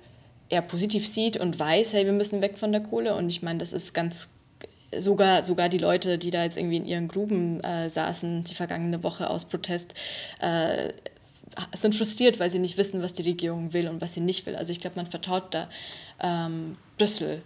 [0.52, 3.16] eher positiv sieht und weiß, hey, wir müssen weg von der Kohle.
[3.16, 4.28] Und ich meine, das ist ganz,
[4.96, 9.02] sogar, sogar die Leute, die da jetzt irgendwie in ihren Gruben äh, saßen, die vergangene
[9.02, 9.94] Woche aus Protest,
[10.40, 10.92] äh,
[11.78, 14.56] sind frustriert, weil sie nicht wissen, was die Regierung will und was sie nicht will.
[14.56, 15.68] Also ich glaube, man vertraut da
[16.20, 17.42] ähm, Brüssel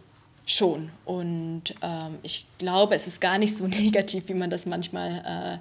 [0.47, 0.91] schon.
[1.05, 5.61] Und ähm, ich glaube, es ist gar nicht so negativ, wie man das manchmal,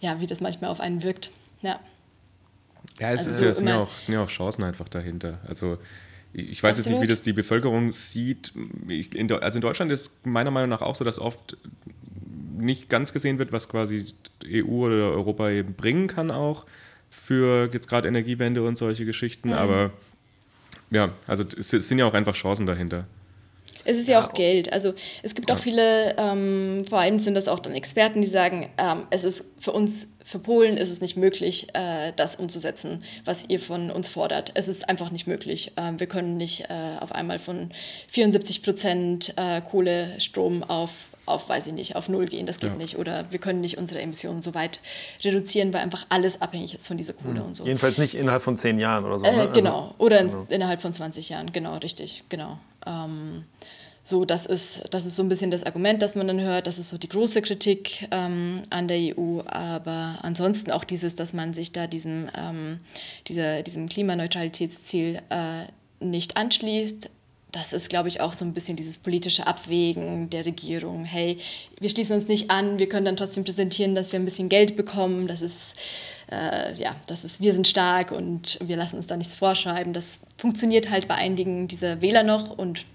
[0.00, 1.30] äh, ja, wie das manchmal auf einen wirkt.
[1.62, 1.80] Ja.
[2.98, 5.38] Ja, es, also ist ja, es sind, ja auch, sind ja auch Chancen einfach dahinter.
[5.48, 5.78] Also
[6.32, 6.86] ich weiß Absolut.
[6.86, 8.52] jetzt nicht, wie das die Bevölkerung sieht.
[8.88, 11.56] In, also in Deutschland ist meiner Meinung nach auch so, dass oft
[12.56, 14.06] nicht ganz gesehen wird, was quasi
[14.46, 16.64] EU oder Europa eben bringen kann auch
[17.10, 19.48] für jetzt gerade Energiewende und solche Geschichten.
[19.48, 19.54] Mhm.
[19.54, 19.90] Aber
[20.90, 23.06] ja, also es sind ja auch einfach Chancen dahinter.
[23.84, 24.72] Es ist ja, ja auch Geld.
[24.72, 25.54] Also es gibt ja.
[25.54, 29.44] auch viele, ähm, vor allem sind das auch dann Experten, die sagen, ähm, es ist
[29.58, 34.08] für uns, für Polen ist es nicht möglich, äh, das umzusetzen, was ihr von uns
[34.08, 34.52] fordert.
[34.54, 35.72] Es ist einfach nicht möglich.
[35.76, 37.70] Ähm, wir können nicht äh, auf einmal von
[38.08, 40.92] 74 Prozent äh, Kohlestrom auf
[41.26, 42.76] auf, weiß ich nicht, auf Null gehen, das geht ja.
[42.76, 42.98] nicht.
[42.98, 44.80] Oder wir können nicht unsere Emissionen so weit
[45.22, 47.46] reduzieren, weil einfach alles abhängig ist von dieser Kohle mhm.
[47.46, 47.64] und so.
[47.64, 49.24] Jedenfalls nicht innerhalb von zehn Jahren oder so.
[49.24, 49.40] Äh, ne?
[49.42, 50.46] Also genau, also, oder genau.
[50.48, 52.58] innerhalb von 20 Jahren, genau, richtig, genau.
[52.86, 53.44] Ähm,
[54.04, 56.66] so, das ist, das ist so ein bisschen das Argument, das man dann hört.
[56.66, 59.42] Das ist so die große Kritik ähm, an der EU.
[59.46, 62.80] Aber ansonsten auch dieses, dass man sich da diesem, ähm,
[63.28, 65.66] dieser, diesem Klimaneutralitätsziel äh,
[66.04, 67.10] nicht anschließt.
[67.52, 71.04] Das ist, glaube ich, auch so ein bisschen dieses politische Abwägen der Regierung.
[71.04, 71.38] Hey,
[71.78, 74.74] wir schließen uns nicht an, wir können dann trotzdem präsentieren, dass wir ein bisschen Geld
[74.74, 75.26] bekommen.
[75.26, 75.76] Das ist,
[76.30, 79.92] äh, ja, das ist, wir sind stark und wir lassen uns da nichts vorschreiben.
[79.92, 82.86] Das funktioniert halt bei einigen dieser Wähler noch und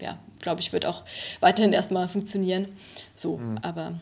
[0.00, 1.04] ja, glaube ich, wird auch
[1.40, 2.68] weiterhin erstmal funktionieren.
[3.14, 3.58] So, mhm.
[3.60, 4.00] aber.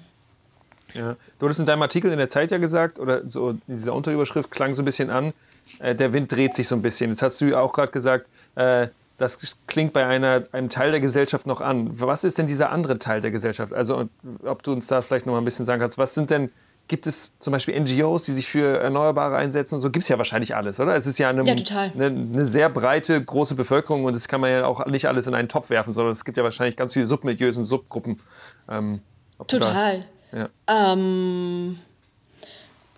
[0.95, 1.17] Ja.
[1.41, 4.53] Du hattest in deinem Artikel in der Zeit ja gesagt, oder so in dieser Unterüberschrift
[4.53, 5.33] klang so ein bisschen an,
[5.81, 7.11] äh, der Wind dreht sich so ein bisschen.
[7.11, 8.87] Jetzt hast du ja auch gerade gesagt, äh,
[9.19, 12.01] das klingt bei einer, einem Teil der Gesellschaft noch an.
[12.01, 13.73] Was ist denn dieser andere Teil der Gesellschaft?
[13.73, 14.09] Also,
[14.45, 16.51] ob du uns da vielleicht noch mal ein bisschen sagen kannst, was sind denn
[16.89, 19.91] Gibt es zum Beispiel NGOs, die sich für Erneuerbare einsetzen und so?
[19.91, 20.95] Gibt es ja wahrscheinlich alles, oder?
[20.95, 24.51] Es ist ja, eine, ja eine, eine, sehr breite, große Bevölkerung und das kann man
[24.51, 27.05] ja auch nicht alles in einen Topf werfen, sondern es gibt ja wahrscheinlich ganz viele
[27.05, 28.21] Submilieus und Subgruppen.
[28.69, 29.01] Ähm,
[29.49, 30.05] Total.
[30.31, 30.93] Da, ja.
[30.93, 31.81] ähm,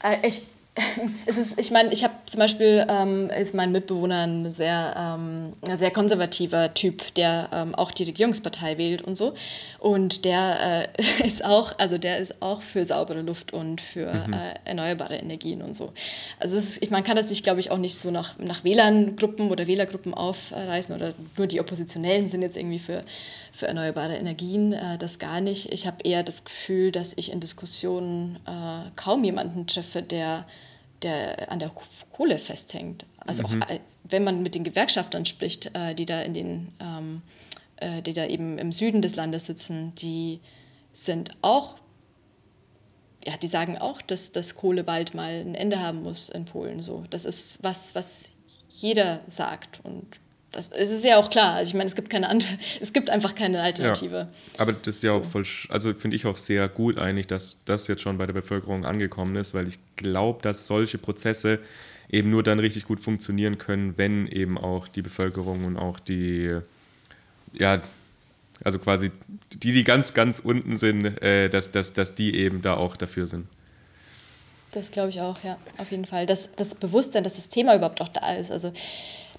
[0.03, 0.47] äh, ich,
[1.27, 5.53] es ist, ich meine, ich habe zum Beispiel, ähm, ist mein Mitbewohner ein sehr, ähm,
[5.69, 9.35] ein sehr konservativer Typ, der ähm, auch die Regierungspartei wählt und so.
[9.79, 14.33] Und der äh, ist auch, also der ist auch für saubere Luft und für mhm.
[14.33, 15.93] äh, erneuerbare Energien und so.
[16.39, 19.51] Also ist, ich, man kann das sich, glaube ich, auch nicht so nach, nach WLAN-Gruppen
[19.51, 23.05] oder Wählergruppen aufreißen oder nur die Oppositionellen sind jetzt irgendwie für,
[23.53, 25.73] für erneuerbare Energien, äh, das gar nicht.
[25.73, 30.45] Ich habe eher das Gefühl, dass ich in Diskussionen äh, kaum jemanden treffe, der
[31.03, 31.71] der an der
[32.13, 33.07] Kohle festhängt.
[33.19, 33.63] Also mhm.
[33.63, 33.69] auch
[34.05, 37.23] wenn man mit den Gewerkschaftern spricht, äh, die da in den, ähm,
[37.77, 40.41] äh, die da eben im Süden des Landes sitzen, die
[40.93, 41.77] sind auch,
[43.25, 46.83] ja, die sagen auch, dass das Kohle bald mal ein Ende haben muss in Polen.
[46.83, 48.25] So, das ist was, was
[48.71, 50.07] jeder sagt und
[50.59, 51.55] das es ist ja auch klar.
[51.55, 52.51] Also ich meine, es gibt keine andere,
[52.81, 54.17] es gibt einfach keine Alternative.
[54.17, 54.29] Ja,
[54.59, 55.19] aber das ist ja so.
[55.19, 58.33] auch voll, also finde ich auch sehr gut eigentlich, dass das jetzt schon bei der
[58.33, 61.61] Bevölkerung angekommen ist, weil ich glaube, dass solche Prozesse
[62.11, 66.59] eben nur dann richtig gut funktionieren können, wenn eben auch die Bevölkerung und auch die,
[67.53, 67.83] ja,
[68.65, 69.11] also quasi
[69.53, 73.27] die, die ganz, ganz unten sind, äh, dass, dass, dass die eben da auch dafür
[73.27, 73.47] sind.
[74.73, 76.27] Das glaube ich auch, ja, auf jeden Fall.
[76.27, 78.51] Das, das Bewusstsein, dass das Thema überhaupt auch da ist.
[78.51, 78.73] Also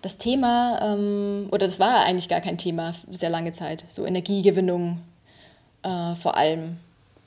[0.02, 5.00] das Thema, ähm, oder das war eigentlich gar kein Thema sehr lange Zeit, so Energiegewinnung
[5.84, 6.78] äh, vor allem.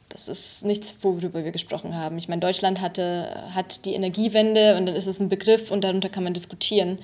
[0.08, 2.18] Das ist nichts, worüber wir gesprochen haben.
[2.18, 6.10] Ich meine, Deutschland hatte, hat die Energiewende und dann ist es ein Begriff und darunter
[6.10, 6.98] kann man diskutieren.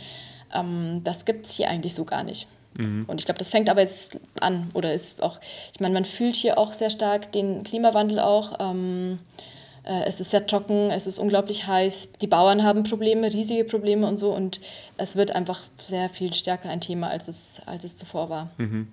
[0.54, 2.46] Ähm, das gibt es hier eigentlich so gar nicht.
[2.76, 3.04] Mhm.
[3.06, 5.40] Und ich glaube, das fängt aber jetzt an oder ist auch,
[5.72, 8.58] ich meine, man fühlt hier auch sehr stark den Klimawandel auch.
[8.60, 13.64] Ähm, äh, es ist sehr trocken, es ist unglaublich heiß, die Bauern haben Probleme, riesige
[13.64, 14.60] Probleme und so und
[14.96, 18.50] es wird einfach sehr viel stärker ein Thema, als es, als es zuvor war.
[18.58, 18.88] Mhm.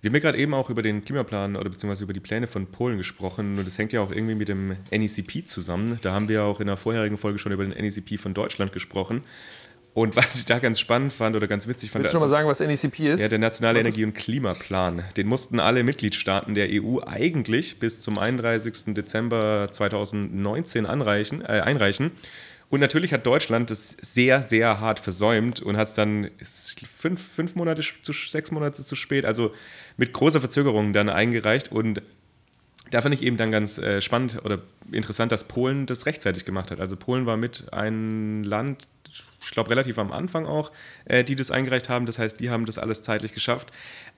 [0.00, 2.66] Wir haben ja gerade eben auch über den Klimaplan oder beziehungsweise über die Pläne von
[2.66, 5.98] Polen gesprochen und das hängt ja auch irgendwie mit dem NECP zusammen.
[6.02, 9.24] Da haben wir auch in der vorherigen Folge schon über den NECP von Deutschland gesprochen.
[9.98, 12.04] Und was ich da ganz spannend fand oder ganz witzig fand.
[12.04, 13.20] Willst du schon mal sagen, was NECP ist?
[13.20, 15.02] Ja, der Nationale Energie- und Klimaplan.
[15.16, 18.94] Den mussten alle Mitgliedstaaten der EU eigentlich bis zum 31.
[18.94, 22.12] Dezember 2019 anreichen, äh, einreichen.
[22.70, 26.30] Und natürlich hat Deutschland das sehr, sehr hart versäumt und hat es dann
[26.96, 29.52] fünf, fünf Monate zu sechs Monate zu spät, also
[29.96, 31.72] mit großer Verzögerung dann eingereicht.
[31.72, 32.02] Und
[32.92, 34.60] da fand ich eben dann ganz äh, spannend oder
[34.92, 36.78] interessant, dass Polen das rechtzeitig gemacht hat.
[36.78, 38.86] Also Polen war mit ein Land,
[39.40, 40.72] ich glaube relativ am Anfang auch,
[41.04, 42.06] äh, die das eingereicht haben.
[42.06, 43.70] Das heißt, die haben das alles zeitlich geschafft.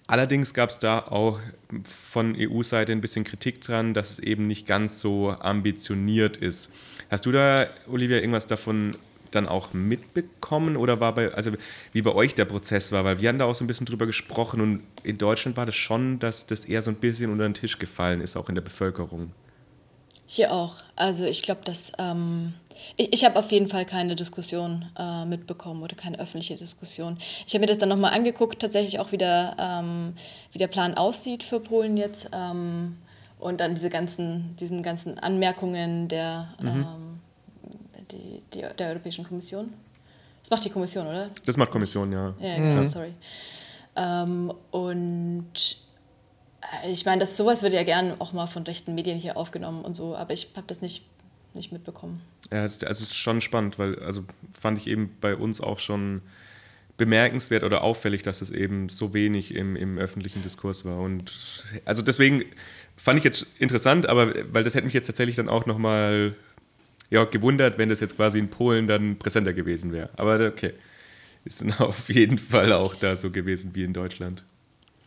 [0.07, 1.39] Allerdings gab es da auch
[1.85, 6.73] von EU-Seite ein bisschen Kritik dran, dass es eben nicht ganz so ambitioniert ist.
[7.11, 8.97] Hast du da, Olivia, irgendwas davon
[9.31, 11.53] dann auch mitbekommen oder war bei, also
[11.93, 13.05] wie bei euch der Prozess war?
[13.05, 15.77] Weil wir haben da auch so ein bisschen drüber gesprochen und in Deutschland war das
[15.77, 18.63] schon, dass das eher so ein bisschen unter den Tisch gefallen ist, auch in der
[18.63, 19.31] Bevölkerung.
[20.33, 20.75] Hier auch.
[20.95, 22.53] Also ich glaube, dass ähm,
[22.97, 27.19] ich, ich habe auf jeden Fall keine Diskussion äh, mitbekommen oder keine öffentliche Diskussion.
[27.49, 30.15] Ich habe mir das dann nochmal angeguckt, tatsächlich auch wieder, ähm,
[30.53, 32.31] wie der Plan aussieht für Polen jetzt.
[32.33, 32.99] Ähm,
[33.41, 36.69] und dann diese ganzen, diesen ganzen Anmerkungen der, mhm.
[36.69, 37.21] ähm,
[38.13, 39.73] die, die, der Europäischen Kommission.
[40.43, 41.31] Das macht die Kommission, oder?
[41.45, 42.35] Das macht Kommission, ja.
[42.39, 42.87] Ja, genau, mhm.
[42.87, 43.15] sorry.
[43.97, 45.81] Ähm, und
[46.89, 50.17] ich meine, sowas wird ja gern auch mal von rechten Medien hier aufgenommen und so,
[50.17, 51.05] aber ich habe das nicht,
[51.55, 52.21] nicht mitbekommen.
[52.51, 56.23] Ja, also es ist schon spannend, weil, also fand ich eben bei uns auch schon
[56.97, 61.01] bemerkenswert oder auffällig, dass es eben so wenig im, im öffentlichen Diskurs war.
[61.01, 61.33] Und
[61.87, 62.45] also deswegen
[62.97, 66.37] fand ich jetzt interessant, aber weil das hätte mich jetzt tatsächlich dann auch nochmal
[67.09, 70.11] ja, gewundert, wenn das jetzt quasi in Polen dann präsenter gewesen wäre.
[70.17, 70.75] Aber okay,
[71.45, 74.45] ist dann auf jeden Fall auch da so gewesen wie in Deutschland.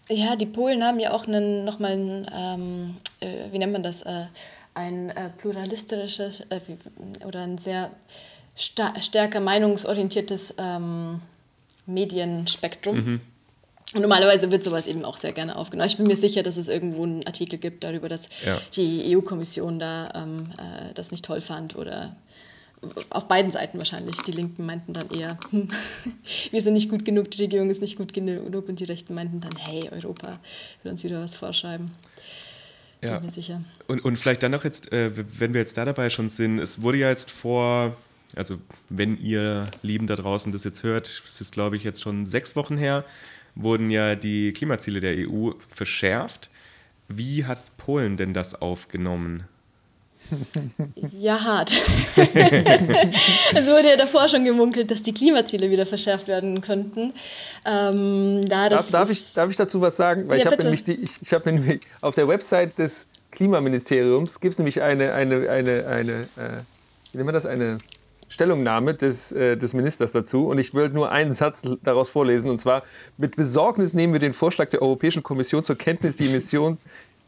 [0.09, 4.01] Ja, die Polen haben ja auch einen, nochmal einen, ähm, äh, wie nennt man das,
[4.01, 4.25] äh,
[4.73, 6.59] ein äh, pluralistisches äh,
[7.25, 7.91] oder ein sehr
[8.55, 11.21] stärker meinungsorientiertes ähm,
[11.85, 12.95] Medienspektrum.
[12.95, 13.21] Mhm.
[13.93, 15.87] Und normalerweise wird sowas eben auch sehr gerne aufgenommen.
[15.87, 18.59] Ich bin mir sicher, dass es irgendwo einen Artikel gibt darüber, dass ja.
[18.75, 22.15] die EU-Kommission da ähm, äh, das nicht toll fand oder
[23.09, 24.17] auf beiden Seiten wahrscheinlich.
[24.17, 25.69] Die Linken meinten dann eher, hm,
[26.51, 29.41] wir sind nicht gut genug, die Regierung ist nicht gut genug und die Rechten meinten
[29.41, 30.39] dann, hey, Europa
[30.83, 31.91] will uns wieder was vorschreiben.
[33.03, 33.17] Ja.
[33.17, 33.61] Bin mir sicher.
[33.87, 36.81] Und, und vielleicht dann noch jetzt, äh, wenn wir jetzt da dabei schon sind, es
[36.81, 37.97] wurde ja jetzt vor,
[38.35, 38.57] also
[38.89, 42.55] wenn ihr Lieben da draußen das jetzt hört, es ist glaube ich jetzt schon sechs
[42.55, 43.03] Wochen her,
[43.55, 46.49] wurden ja die Klimaziele der EU verschärft.
[47.09, 49.43] Wie hat Polen denn das aufgenommen?
[51.17, 51.71] Ja, hart.
[52.15, 57.13] es wurde ja davor schon gemunkelt, dass die Klimaziele wieder verschärft werden könnten.
[57.65, 60.27] Ähm, da darf, darf, ich, darf ich dazu was sagen?
[60.27, 64.39] Weil ja, ich habe nämlich, die, ich, ich hab nämlich auf der Website des Klimaministeriums
[64.39, 66.61] gibt es nämlich eine, eine, eine, eine äh,
[67.11, 67.79] wie nennt man das, eine
[68.33, 70.47] Stellungnahme des, äh, des Ministers dazu.
[70.47, 72.49] Und ich will nur einen Satz daraus vorlesen.
[72.49, 72.83] Und zwar,
[73.17, 76.79] mit Besorgnis nehmen wir den Vorschlag der Europäischen Kommission zur Kenntnis, die Emission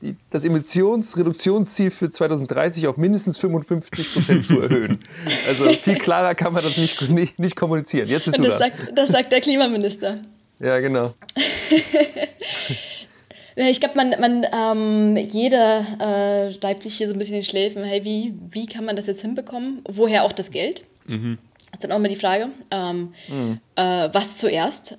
[0.02, 5.00] die, das Emissionsreduktionsziel für 2030 auf mindestens 55 Prozent zu erhöhen.
[5.48, 8.10] Also viel klarer kann man das nicht, nicht, nicht kommunizieren.
[8.10, 8.66] Jetzt bist Und du das da.
[8.66, 10.20] Sagt, das sagt der Klimaminister.
[10.60, 11.14] Ja, genau.
[13.56, 17.48] ich glaube, man, man ähm, jeder äh, reibt sich hier so ein bisschen in die
[17.48, 17.84] Schläfen.
[17.84, 19.82] Hey, wie, wie kann man das jetzt hinbekommen?
[19.89, 20.84] Woher auch das Geld?
[21.06, 21.38] Mhm.
[21.72, 23.60] Das ist dann auch mal die Frage, ähm, mhm.
[23.76, 24.98] äh, was zuerst?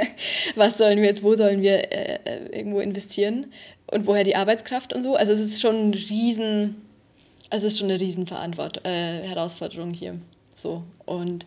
[0.56, 3.46] was sollen wir jetzt, wo sollen wir äh, äh irgendwo investieren?
[3.90, 5.16] Und woher die Arbeitskraft und so.
[5.16, 6.76] Also es ist schon ein riesen,
[7.50, 10.18] also es ist schon eine riesen Verantwort, äh, Herausforderung hier.
[10.56, 10.82] So.
[11.06, 11.44] Und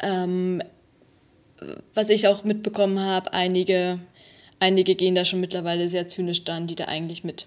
[0.00, 0.62] ähm,
[1.94, 4.00] was ich auch mitbekommen habe, einige,
[4.58, 7.46] einige gehen da schon mittlerweile sehr zynisch dran, die da eigentlich mit,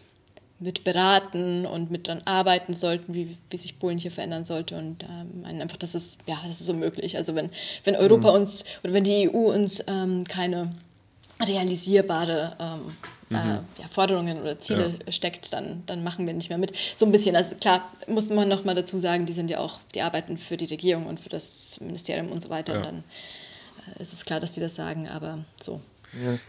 [0.60, 5.04] mit beraten und mit dann arbeiten sollten, wie, wie sich Polen hier verändern sollte und
[5.04, 7.18] ähm, meinen einfach, das ist, ja, das ist unmöglich.
[7.18, 7.50] Also wenn,
[7.84, 8.38] wenn Europa mhm.
[8.38, 10.72] uns oder wenn die EU uns ähm, keine
[11.48, 12.94] realisierbare ähm,
[13.30, 13.36] mhm.
[13.36, 15.12] äh, ja, Forderungen oder Ziele ja.
[15.12, 16.74] steckt, dann, dann machen wir nicht mehr mit.
[16.96, 19.80] So ein bisschen, also klar, muss man noch mal dazu sagen, die sind ja auch,
[19.96, 22.74] die arbeiten für die Regierung und für das Ministerium und so weiter.
[22.74, 22.80] Ja.
[22.80, 23.04] Und dann
[23.98, 25.82] äh, ist es klar, dass die das sagen, aber so.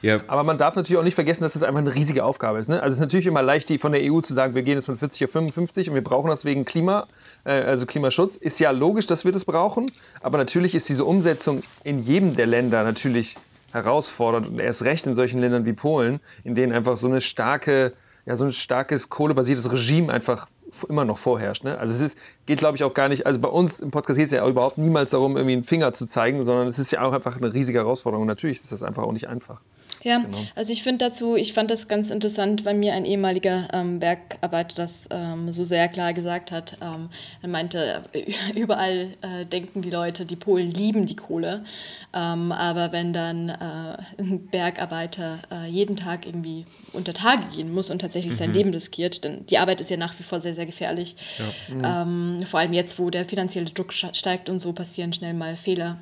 [0.02, 0.20] Ja.
[0.26, 2.68] Aber man darf natürlich auch nicht vergessen, dass das einfach eine riesige Aufgabe ist.
[2.68, 2.82] Ne?
[2.82, 4.86] Also es ist natürlich immer leicht, die von der EU zu sagen, wir gehen jetzt
[4.86, 7.06] von 40 auf 55 und wir brauchen das wegen Klima,
[7.44, 8.36] äh, also Klimaschutz.
[8.36, 9.90] Ist ja logisch, dass wir das brauchen,
[10.22, 13.36] aber natürlich ist diese Umsetzung in jedem der Länder natürlich
[13.74, 17.92] herausfordert und erst recht in solchen Ländern wie Polen, in denen einfach so eine starke,
[18.24, 20.46] ja, so ein starkes kohlebasiertes Regime einfach
[20.88, 21.64] immer noch vorherrscht.
[21.64, 21.76] Ne?
[21.76, 24.26] Also es ist, geht, glaube ich, auch gar nicht, also bei uns im Podcast geht
[24.26, 27.12] es ja überhaupt niemals darum, irgendwie einen Finger zu zeigen, sondern es ist ja auch
[27.12, 28.22] einfach eine riesige Herausforderung.
[28.22, 29.60] Und natürlich ist das einfach auch nicht einfach.
[30.04, 30.38] Ja, genau.
[30.54, 34.76] also ich finde dazu, ich fand das ganz interessant, weil mir ein ehemaliger ähm, Bergarbeiter
[34.76, 36.76] das ähm, so sehr klar gesagt hat.
[36.82, 37.08] Ähm,
[37.40, 38.04] er meinte,
[38.54, 41.64] überall äh, denken die Leute, die Polen lieben die Kohle,
[42.12, 47.88] ähm, aber wenn dann äh, ein Bergarbeiter äh, jeden Tag irgendwie unter Tage gehen muss
[47.88, 48.38] und tatsächlich mhm.
[48.38, 51.16] sein Leben riskiert, denn die Arbeit ist ja nach wie vor sehr, sehr gefährlich.
[51.38, 52.04] Ja.
[52.04, 52.44] Mhm.
[52.46, 55.98] vor allem jetzt, wo der finanzielle Druck steigt und so passieren schnell mal Fehler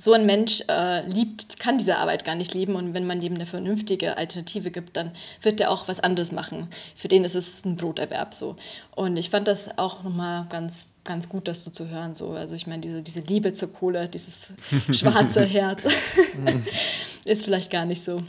[0.00, 3.34] so ein Mensch äh, liebt, kann diese Arbeit gar nicht lieben und wenn man ihm
[3.34, 5.10] eine vernünftige Alternative gibt, dann
[5.42, 6.68] wird er auch was anderes machen.
[6.94, 8.54] Für den ist es ein Broterwerb so.
[8.94, 12.14] Und ich fand das auch nochmal ganz ganz gut, das so zu hören.
[12.14, 12.32] So.
[12.32, 14.52] Also ich meine, diese, diese Liebe zur Kohle, dieses
[14.90, 15.84] schwarze Herz,
[17.24, 18.22] ist vielleicht gar nicht so.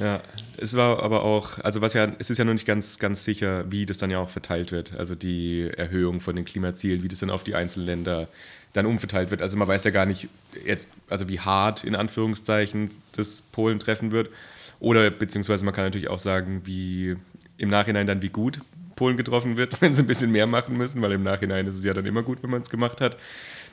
[0.00, 0.22] Ja,
[0.56, 3.70] es war aber auch, also was ja, es ist ja noch nicht ganz, ganz sicher,
[3.70, 4.98] wie das dann ja auch verteilt wird.
[4.98, 8.28] Also die Erhöhung von den Klimazielen, wie das dann auf die einzelnen Länder
[8.72, 9.42] dann umverteilt wird.
[9.42, 10.28] Also man weiß ja gar nicht
[10.64, 14.30] jetzt, also wie hart in Anführungszeichen das Polen treffen wird.
[14.80, 17.16] Oder beziehungsweise man kann natürlich auch sagen, wie
[17.58, 18.60] im Nachhinein dann wie gut
[18.96, 21.84] Polen getroffen wird, wenn sie ein bisschen mehr machen müssen, weil im Nachhinein ist es
[21.84, 23.18] ja dann immer gut, wenn man es gemacht hat.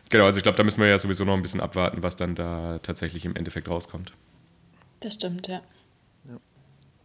[0.10, 2.36] Genau, also ich glaube, da müssen wir ja sowieso noch ein bisschen abwarten, was dann
[2.36, 4.12] da tatsächlich im Endeffekt rauskommt.
[5.00, 5.62] Das stimmt, ja.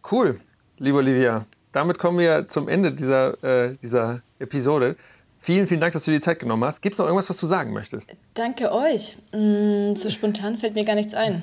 [0.09, 0.39] Cool,
[0.79, 1.45] liebe Olivia.
[1.71, 4.95] Damit kommen wir zum Ende dieser, äh, dieser Episode.
[5.39, 6.81] Vielen, vielen Dank, dass du dir die Zeit genommen hast.
[6.81, 8.15] Gibt es noch irgendwas, was du sagen möchtest?
[8.33, 9.17] Danke euch.
[9.33, 11.41] Mm, so spontan fällt mir gar nichts ein.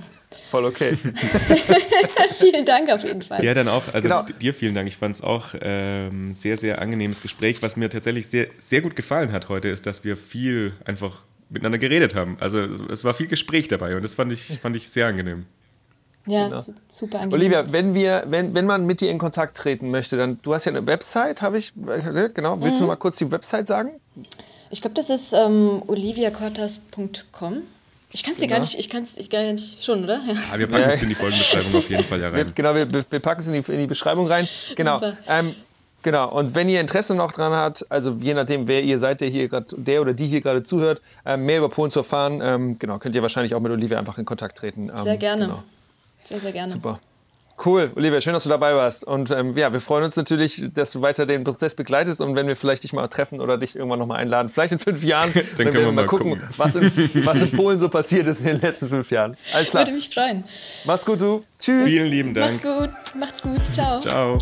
[0.50, 0.96] Voll okay.
[2.38, 3.44] vielen Dank auf jeden Fall.
[3.44, 4.22] Ja, dann auch, also genau.
[4.22, 4.88] dir vielen Dank.
[4.88, 7.62] Ich fand es auch ähm, sehr, sehr angenehmes Gespräch.
[7.62, 11.78] Was mir tatsächlich sehr, sehr gut gefallen hat heute, ist, dass wir viel einfach miteinander
[11.78, 12.36] geredet haben.
[12.40, 15.46] Also es war viel Gespräch dabei und das fand ich, fand ich sehr angenehm.
[16.26, 16.60] Ja, genau.
[16.88, 17.40] super angenehm.
[17.40, 20.66] Olivia, wenn, wir, wenn, wenn man mit dir in Kontakt treten möchte, dann, du hast
[20.66, 22.84] ja eine Website, habe ich, ne, genau, willst mhm.
[22.84, 23.92] du mal kurz die Website sagen?
[24.70, 27.62] Ich glaube, das ist ähm, oliviacortas.com.
[28.12, 28.68] Ich kann es dir gar genau.
[28.68, 30.20] nicht, ich kann es gar nicht schon, oder?
[30.26, 30.34] Ja.
[30.52, 32.36] Ah, wir packen es in die Folgenbeschreibung auf jeden Fall ja rein.
[32.36, 34.48] Wir, genau, wir, wir packen es in die, in die Beschreibung rein.
[34.74, 35.00] Genau.
[35.28, 35.54] Ähm,
[36.02, 36.28] genau.
[36.30, 39.48] Und wenn ihr Interesse noch dran habt, also je nachdem, wer ihr seid, der hier
[39.48, 42.98] gerade, der oder die hier gerade zuhört, ähm, mehr über Polen zu erfahren, ähm, genau,
[42.98, 44.90] könnt ihr wahrscheinlich auch mit Olivia einfach in Kontakt treten.
[45.04, 45.46] Sehr ähm, gerne.
[45.46, 45.62] Genau.
[46.30, 46.72] Sehr, sehr gerne.
[46.72, 47.00] Super.
[47.62, 49.04] Cool, Olivia, schön, dass du dabei warst.
[49.04, 52.46] Und ähm, ja, wir freuen uns natürlich, dass du weiter den Prozess begleitest und wenn
[52.46, 55.44] wir vielleicht dich mal treffen oder dich irgendwann nochmal einladen, vielleicht in fünf Jahren, dann
[55.58, 56.48] wenn wir, wir mal gucken, gucken.
[56.56, 56.84] Was, in,
[57.26, 59.36] was, in, Polen so passiert ist in den letzten fünf Jahren.
[59.52, 59.82] Alles klar.
[59.82, 60.44] Würde mich freuen.
[60.86, 61.42] Macht's gut, du.
[61.58, 61.84] Tschüss.
[61.84, 62.64] Vielen lieben Dank.
[62.64, 62.90] Mach's gut.
[63.18, 63.60] Mach's gut.
[63.74, 64.00] Ciao.
[64.00, 64.38] Ciao.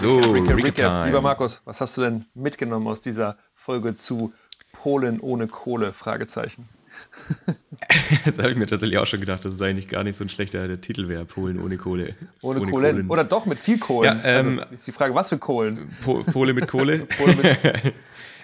[0.00, 1.06] So, Recap, Recap.
[1.06, 4.32] Lieber Markus, was hast du denn mitgenommen aus dieser Folge zu
[4.72, 5.92] Polen ohne Kohle?
[5.92, 6.68] Fragezeichen.
[8.24, 10.28] Jetzt habe ich mir tatsächlich auch schon gedacht, dass es eigentlich gar nicht so ein
[10.28, 12.14] schlechter Titel wäre, Polen ohne Kohle.
[12.42, 12.92] Ohne, ohne Kohlen.
[12.92, 13.10] Kohlen.
[13.10, 14.20] Oder doch mit viel Kohlen.
[14.22, 15.90] Ja, ähm, also ist die Frage, was für Kohlen?
[16.02, 16.98] Po Pole mit Kohle.
[17.18, 17.56] Pole mit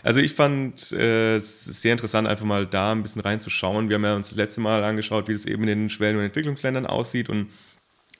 [0.02, 3.88] also ich fand es äh, sehr interessant, einfach mal da ein bisschen reinzuschauen.
[3.88, 6.24] Wir haben ja uns das letzte Mal angeschaut, wie das eben in den Schwellen- und
[6.24, 7.48] Entwicklungsländern aussieht und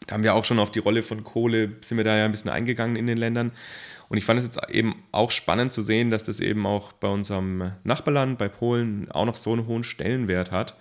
[0.07, 2.33] da haben wir auch schon auf die Rolle von Kohle, sind wir da ja ein
[2.33, 3.53] bisschen eingegangen in den Ländern.
[4.12, 7.08] Und ich fand es jetzt eben auch spannend zu sehen, dass das eben auch bei
[7.08, 10.76] unserem Nachbarland, bei Polen, auch noch so einen hohen Stellenwert hat.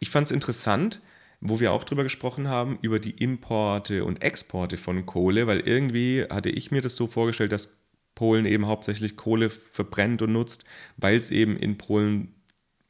[0.00, 1.00] Ich fand es interessant,
[1.40, 6.24] wo wir auch drüber gesprochen haben, über die Importe und Exporte von Kohle, weil irgendwie
[6.28, 7.78] hatte ich mir das so vorgestellt, dass
[8.16, 10.64] Polen eben hauptsächlich Kohle verbrennt und nutzt,
[10.96, 12.34] weil es eben in Polen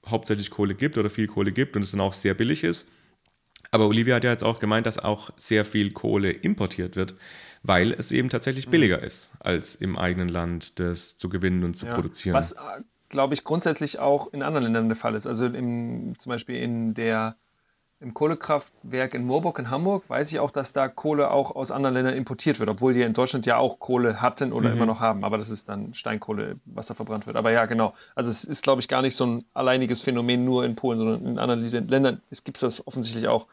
[0.07, 2.89] hauptsächlich Kohle gibt oder viel Kohle gibt und es dann auch sehr billig ist.
[3.71, 7.17] Aber Olivia hat ja jetzt auch gemeint, dass auch sehr viel Kohle importiert wird
[7.63, 9.05] weil es eben tatsächlich billiger mhm.
[9.05, 12.35] ist, als im eigenen Land das zu gewinnen und zu ja, produzieren.
[12.35, 12.59] Was, äh,
[13.09, 15.27] glaube ich, grundsätzlich auch in anderen Ländern der Fall ist.
[15.27, 17.37] Also im, zum Beispiel in der
[18.03, 21.95] im Kohlekraftwerk in Moorburg in Hamburg weiß ich auch, dass da Kohle auch aus anderen
[21.95, 24.77] Ländern importiert wird, obwohl die in Deutschland ja auch Kohle hatten oder mhm.
[24.77, 25.23] immer noch haben.
[25.23, 27.37] Aber das ist dann Steinkohle, was da verbrannt wird.
[27.37, 27.95] Aber ja, genau.
[28.17, 31.27] Also es ist, glaube ich, gar nicht so ein alleiniges Phänomen nur in Polen, sondern
[31.27, 33.47] in anderen Ländern gibt es das offensichtlich auch.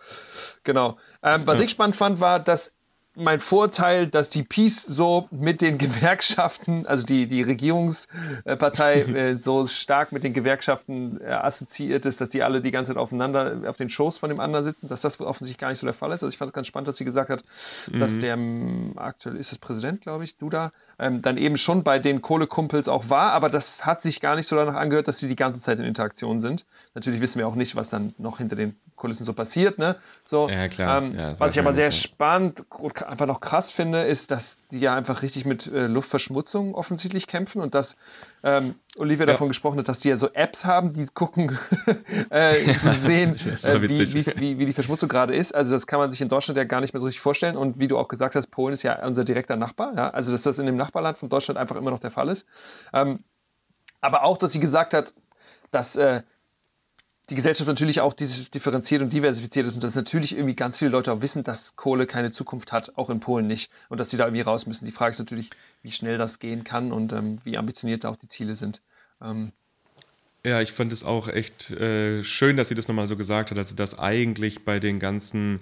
[0.64, 0.98] Genau.
[1.22, 1.66] Ähm, was ja.
[1.66, 2.74] ich spannend fand, war, dass
[3.16, 9.68] mein Vorteil, dass die Peace so mit den Gewerkschaften, also die, die Regierungspartei äh, so
[9.68, 13.78] stark mit den Gewerkschaften äh, assoziiert ist, dass die alle die ganze Zeit aufeinander auf
[13.78, 16.24] den Shows von dem anderen sitzen, dass das offensichtlich gar nicht so der Fall ist.
[16.24, 17.44] Also ich fand es ganz spannend, dass sie gesagt hat,
[17.92, 18.00] mhm.
[18.00, 21.98] dass der ähm, aktuell ist es Präsident, glaube ich, Duda, ähm, dann eben schon bei
[21.98, 25.28] den Kohlekumpels auch war, aber das hat sich gar nicht so danach angehört, dass sie
[25.28, 26.66] die ganze Zeit in Interaktion sind.
[26.94, 29.80] Natürlich wissen wir auch nicht, was dann noch hinter den Kulissen so passiert.
[29.80, 29.96] Ne?
[30.24, 31.02] So, ja, klar.
[31.02, 34.80] Ähm, ja, was ich aber sehr spannend und einfach noch krass finde, ist, dass die
[34.80, 37.96] ja einfach richtig mit äh, Luftverschmutzung offensichtlich kämpfen und dass
[38.44, 39.34] ähm, Olivia ja.
[39.34, 41.58] davon gesprochen hat, dass die ja so Apps haben, die gucken,
[42.30, 42.54] äh,
[42.90, 45.54] sehen, äh, wie, wie, wie, wie, die Verschmutzung gerade ist.
[45.54, 47.58] Also das kann man sich in Deutschland ja gar nicht mehr so richtig vorstellen.
[47.58, 49.94] Und wie du auch gesagt hast, Polen ist ja unser direkter Nachbar.
[49.96, 50.10] Ja?
[50.10, 52.46] Also dass das in dem Nachbarland von Deutschland einfach immer noch der Fall ist.
[52.94, 53.20] Ähm,
[54.02, 55.14] aber auch, dass sie gesagt hat,
[55.72, 56.24] dass äh,
[57.30, 61.14] die Gesellschaft natürlich auch differenziert und diversifiziert ist und dass natürlich irgendwie ganz viele Leute
[61.14, 64.26] auch wissen, dass Kohle keine Zukunft hat, auch in Polen nicht und dass sie da
[64.26, 64.86] irgendwie raus müssen.
[64.86, 65.52] Die Frage ist natürlich,
[65.84, 68.82] wie schnell das gehen kann und ähm, wie ambitioniert da auch die Ziele sind.
[69.22, 69.52] Ähm,
[70.46, 73.58] ja, ich fand es auch echt äh, schön, dass sie das nochmal so gesagt hat,
[73.58, 75.60] also dass eigentlich bei den ganzen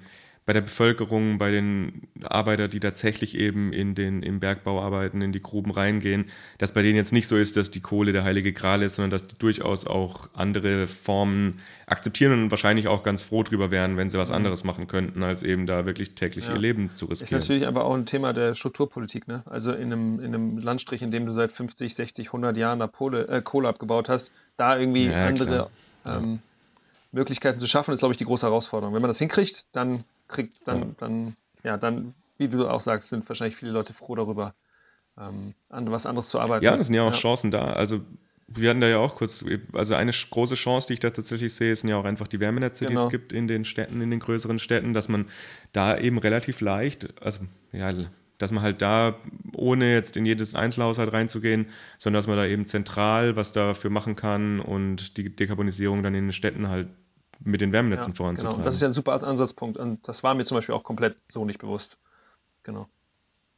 [0.48, 5.34] bei der Bevölkerung, bei den Arbeitern, die tatsächlich eben in den, im Bergbau arbeiten, in
[5.34, 6.24] die Gruben reingehen,
[6.58, 9.12] dass bei denen jetzt nicht so ist, dass die Kohle der heilige Gral ist, sondern
[9.12, 14.10] dass die durchaus auch andere Formen akzeptieren und wahrscheinlich auch ganz froh drüber wären, wenn
[14.10, 14.36] sie was mhm.
[14.36, 16.54] anderes machen könnten, als eben da wirklich täglich ja.
[16.54, 17.39] ihr Leben zu riskieren.
[17.39, 19.28] Ist natürlich aber auch ein Thema der Strukturpolitik.
[19.28, 19.43] Ne?
[19.48, 23.28] Also in einem, in einem Landstrich, in dem du seit 50, 60, 100 Jahren Pole,
[23.28, 25.70] äh, Kohle abgebaut hast, da irgendwie ja, andere
[26.08, 26.39] ähm,
[27.12, 28.95] Möglichkeiten zu schaffen, ist, glaube ich, die große Herausforderung.
[28.95, 30.88] Wenn man das hinkriegt, dann kriegt, dann, ja.
[30.97, 34.53] dann, ja, dann, wie du auch sagst, sind wahrscheinlich viele Leute froh darüber,
[35.17, 36.63] ähm, an was anderes zu arbeiten.
[36.63, 37.17] Ja, es sind ja auch ja.
[37.17, 37.73] Chancen da.
[37.73, 38.01] Also
[38.47, 41.75] wir hatten da ja auch kurz, also eine große Chance, die ich da tatsächlich sehe,
[41.75, 42.89] sind ja auch einfach die Wärmenetze, genau.
[42.89, 43.11] die es genau.
[43.11, 45.25] gibt in den Städten, in den größeren Städten, dass man
[45.73, 47.41] da eben relativ leicht, also
[47.73, 47.91] ja,
[48.38, 49.17] dass man halt da,
[49.53, 51.67] ohne jetzt in jedes Einzelhaushalt reinzugehen,
[51.97, 56.25] sondern dass man da eben zentral was dafür machen kann und die Dekarbonisierung dann in
[56.25, 56.88] den Städten halt
[57.39, 58.57] mit den Wärmenetzen ja, voranzutreiben.
[58.57, 58.65] Genau.
[58.65, 61.45] Das ist ja ein super Ansatzpunkt und das war mir zum Beispiel auch komplett so
[61.45, 61.97] nicht bewusst.
[62.63, 62.88] Genau.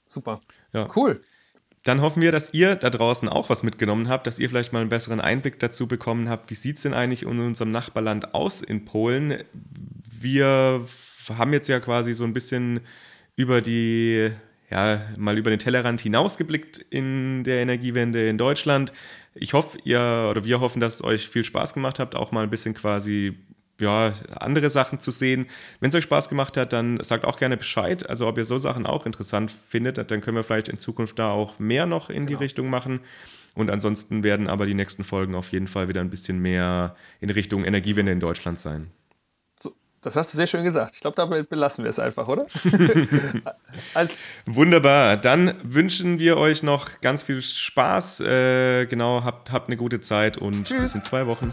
[0.05, 0.39] Super.
[0.73, 0.87] Ja.
[0.95, 1.21] Cool.
[1.83, 4.81] Dann hoffen wir, dass ihr da draußen auch was mitgenommen habt, dass ihr vielleicht mal
[4.81, 8.61] einen besseren Einblick dazu bekommen habt, wie sieht es denn eigentlich in unserem Nachbarland aus
[8.61, 9.43] in Polen.
[10.03, 10.85] Wir
[11.37, 12.81] haben jetzt ja quasi so ein bisschen
[13.35, 14.29] über die,
[14.69, 18.91] ja, mal über den Tellerrand hinausgeblickt in der Energiewende in Deutschland.
[19.33, 22.43] Ich hoffe, ihr oder wir hoffen, dass es euch viel Spaß gemacht habt, auch mal
[22.43, 23.37] ein bisschen quasi
[23.79, 25.47] ja, andere Sachen zu sehen.
[25.79, 28.09] Wenn es euch Spaß gemacht hat, dann sagt auch gerne Bescheid.
[28.09, 31.31] Also ob ihr so Sachen auch interessant findet, dann können wir vielleicht in Zukunft da
[31.31, 32.27] auch mehr noch in genau.
[32.27, 33.01] die Richtung machen.
[33.55, 37.29] Und ansonsten werden aber die nächsten Folgen auf jeden Fall wieder ein bisschen mehr in
[37.29, 38.91] Richtung Energiewende in Deutschland sein.
[39.59, 40.95] So, das hast du sehr schön gesagt.
[40.95, 42.45] Ich glaube, dabei belassen wir es einfach, oder?
[43.93, 44.13] also,
[44.45, 45.17] Wunderbar.
[45.17, 48.21] Dann wünschen wir euch noch ganz viel Spaß.
[48.21, 50.81] Äh, genau, habt, habt eine gute Zeit und tschüss.
[50.81, 51.51] bis in zwei Wochen.